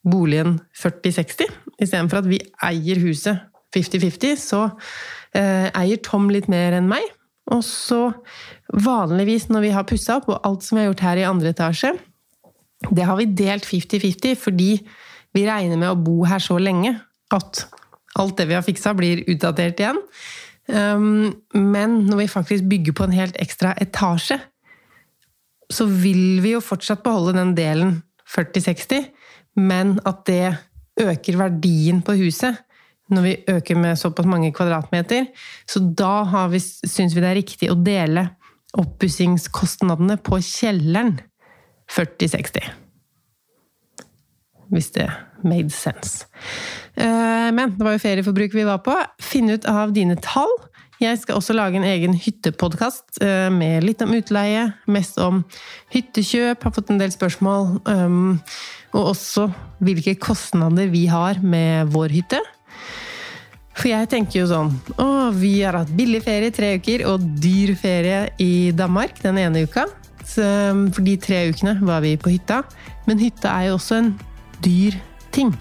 boligen 0.08 0.58
40-60. 0.82 1.54
Istedenfor 1.78 2.24
at 2.24 2.30
vi 2.30 2.42
eier 2.66 3.00
huset 3.06 3.46
50-50, 3.76 4.36
så 4.42 4.66
eh, 5.38 5.70
eier 5.70 6.02
Tom 6.04 6.28
litt 6.34 6.50
mer 6.52 6.76
enn 6.80 6.90
meg. 6.90 7.06
Og 7.51 7.63
så 7.65 8.12
vanligvis 8.71 9.49
når 9.49 9.65
vi 9.65 9.73
har 9.75 9.88
pussa 9.89 10.19
opp, 10.19 10.30
og 10.30 10.45
alt 10.47 10.65
som 10.65 10.77
vi 10.77 10.84
har 10.84 10.91
gjort 10.91 11.06
her 11.08 11.21
i 11.21 11.27
andre 11.27 11.54
etasje, 11.56 11.95
det 12.89 13.06
har 13.06 13.17
vi 13.19 13.30
delt 13.38 13.65
50-50 13.67 14.38
fordi 14.41 14.71
vi 15.36 15.45
regner 15.47 15.80
med 15.80 15.91
å 15.91 15.99
bo 15.99 16.23
her 16.27 16.41
så 16.43 16.58
lenge 16.60 16.95
at 17.32 17.65
alt 18.19 18.39
det 18.39 18.47
vi 18.49 18.56
har 18.58 18.65
fiksa, 18.65 18.93
blir 18.97 19.23
utdatert 19.32 19.80
igjen. 19.80 19.99
Um, 20.67 21.32
men 21.56 22.01
når 22.08 22.23
vi 22.23 22.32
faktisk 22.32 22.67
bygger 22.71 22.95
på 22.97 23.08
en 23.08 23.15
helt 23.15 23.38
ekstra 23.39 23.73
etasje, 23.82 24.38
så 25.71 25.88
vil 25.88 26.41
vi 26.43 26.51
jo 26.56 26.63
fortsatt 26.63 27.04
beholde 27.06 27.38
den 27.38 27.54
delen 27.56 28.01
40-60, 28.27 29.08
men 29.63 29.95
at 30.08 30.25
det 30.27 30.58
øker 30.99 31.39
verdien 31.39 32.01
på 32.04 32.17
huset 32.19 32.60
når 33.12 33.26
vi 33.26 33.34
øker 33.52 33.80
med 33.80 34.00
såpass 34.00 34.30
mange 34.30 34.52
kvadratmeter. 34.56 35.28
Så 35.69 35.84
da 35.84 36.26
syns 36.56 37.15
vi 37.15 37.24
det 37.24 37.32
er 37.32 37.39
riktig 37.39 37.71
å 37.71 37.80
dele 37.80 38.30
oppussingskostnadene 38.80 40.17
på 40.24 40.39
kjelleren 40.45 41.17
40-60. 41.91 42.71
Hvis 44.71 44.93
det 44.95 45.10
made 45.43 45.74
sense. 45.76 46.28
Eh, 46.95 47.50
men 47.52 47.76
det 47.76 47.84
var 47.84 47.97
jo 47.97 48.04
ferieforbruk 48.04 48.56
vi 48.56 48.67
var 48.67 48.84
på. 48.86 48.95
Finn 49.19 49.52
ut 49.52 49.67
av 49.69 49.91
dine 49.95 50.15
tall. 50.24 50.54
Jeg 51.02 51.17
skal 51.17 51.39
også 51.39 51.56
lage 51.58 51.80
en 51.80 51.88
egen 51.88 52.13
hyttepodkast 52.13 53.17
eh, 53.26 53.50
med 53.54 53.82
litt 53.88 54.04
om 54.06 54.13
utleie, 54.13 54.67
mest 54.86 55.17
om 55.21 55.41
hyttekjøp, 55.95 56.62
har 56.62 56.76
fått 56.76 56.91
en 56.93 57.02
del 57.02 57.13
spørsmål. 57.13 57.80
Um, 57.89 58.36
og 58.93 59.13
også 59.15 59.47
hvilke 59.82 60.13
kostnader 60.21 60.91
vi 60.93 61.08
har 61.10 61.41
med 61.41 61.89
vår 61.95 62.13
hytte. 62.19 62.41
For 63.71 63.89
jeg 63.89 64.10
tenker 64.12 64.41
jo 64.41 64.49
sånn 64.49 64.73
Å, 64.99 65.07
vi 65.34 65.55
har 65.63 65.79
hatt 65.79 65.93
billig 65.95 66.21
ferie 66.25 66.51
i 66.51 66.55
tre 66.55 66.73
uker 66.77 67.05
og 67.10 67.23
dyr 67.41 67.73
ferie 67.79 68.25
i 68.43 68.71
Danmark 68.75 69.21
den 69.23 69.39
ene 69.41 69.63
uka. 69.65 69.88
Så 70.27 70.43
um, 70.43 70.86
for 70.93 71.03
de 71.05 71.15
tre 71.19 71.45
ukene 71.49 71.77
var 71.81 72.03
vi 72.03 72.17
på 72.19 72.34
hytta. 72.34 72.62
Men 73.07 73.21
hytta 73.21 73.51
er 73.55 73.71
jo 73.71 73.79
også 73.79 73.99
en 74.01 74.12
dyr 74.63 74.99
ting. 75.34 75.53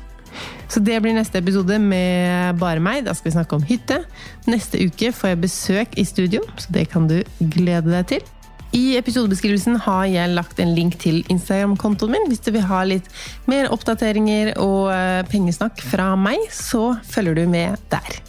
Så 0.71 0.83
det 0.85 1.01
blir 1.03 1.17
neste 1.17 1.41
episode 1.41 1.79
med 1.83 2.59
bare 2.61 2.83
meg. 2.83 3.03
Da 3.07 3.15
skal 3.17 3.31
vi 3.31 3.37
snakke 3.39 3.57
om 3.57 3.65
hytte. 3.67 4.03
Neste 4.51 4.83
uke 4.85 5.11
får 5.17 5.33
jeg 5.33 5.43
besøk 5.47 5.97
i 5.99 6.05
studio, 6.07 6.45
så 6.61 6.77
det 6.77 6.87
kan 6.93 7.09
du 7.11 7.19
glede 7.41 7.91
deg 7.91 8.07
til. 8.13 8.29
I 8.71 8.95
episodebeskrivelsen 9.01 9.81
har 9.83 10.05
jeg 10.07 10.31
lagt 10.31 10.61
en 10.63 10.75
link 10.77 10.95
til 11.03 11.25
Instagram-kontoen 11.33 12.15
min. 12.15 12.29
Hvis 12.31 12.45
du 12.47 12.53
vil 12.55 12.69
ha 12.71 12.85
litt 12.87 13.09
mer 13.51 13.67
oppdateringer 13.75 14.53
og 14.63 14.93
eh, 14.95 15.23
pengesnakk 15.31 15.83
fra 15.83 16.13
meg, 16.15 16.45
så 16.55 16.93
følger 17.11 17.41
du 17.41 17.49
med 17.51 17.81
der. 17.91 18.21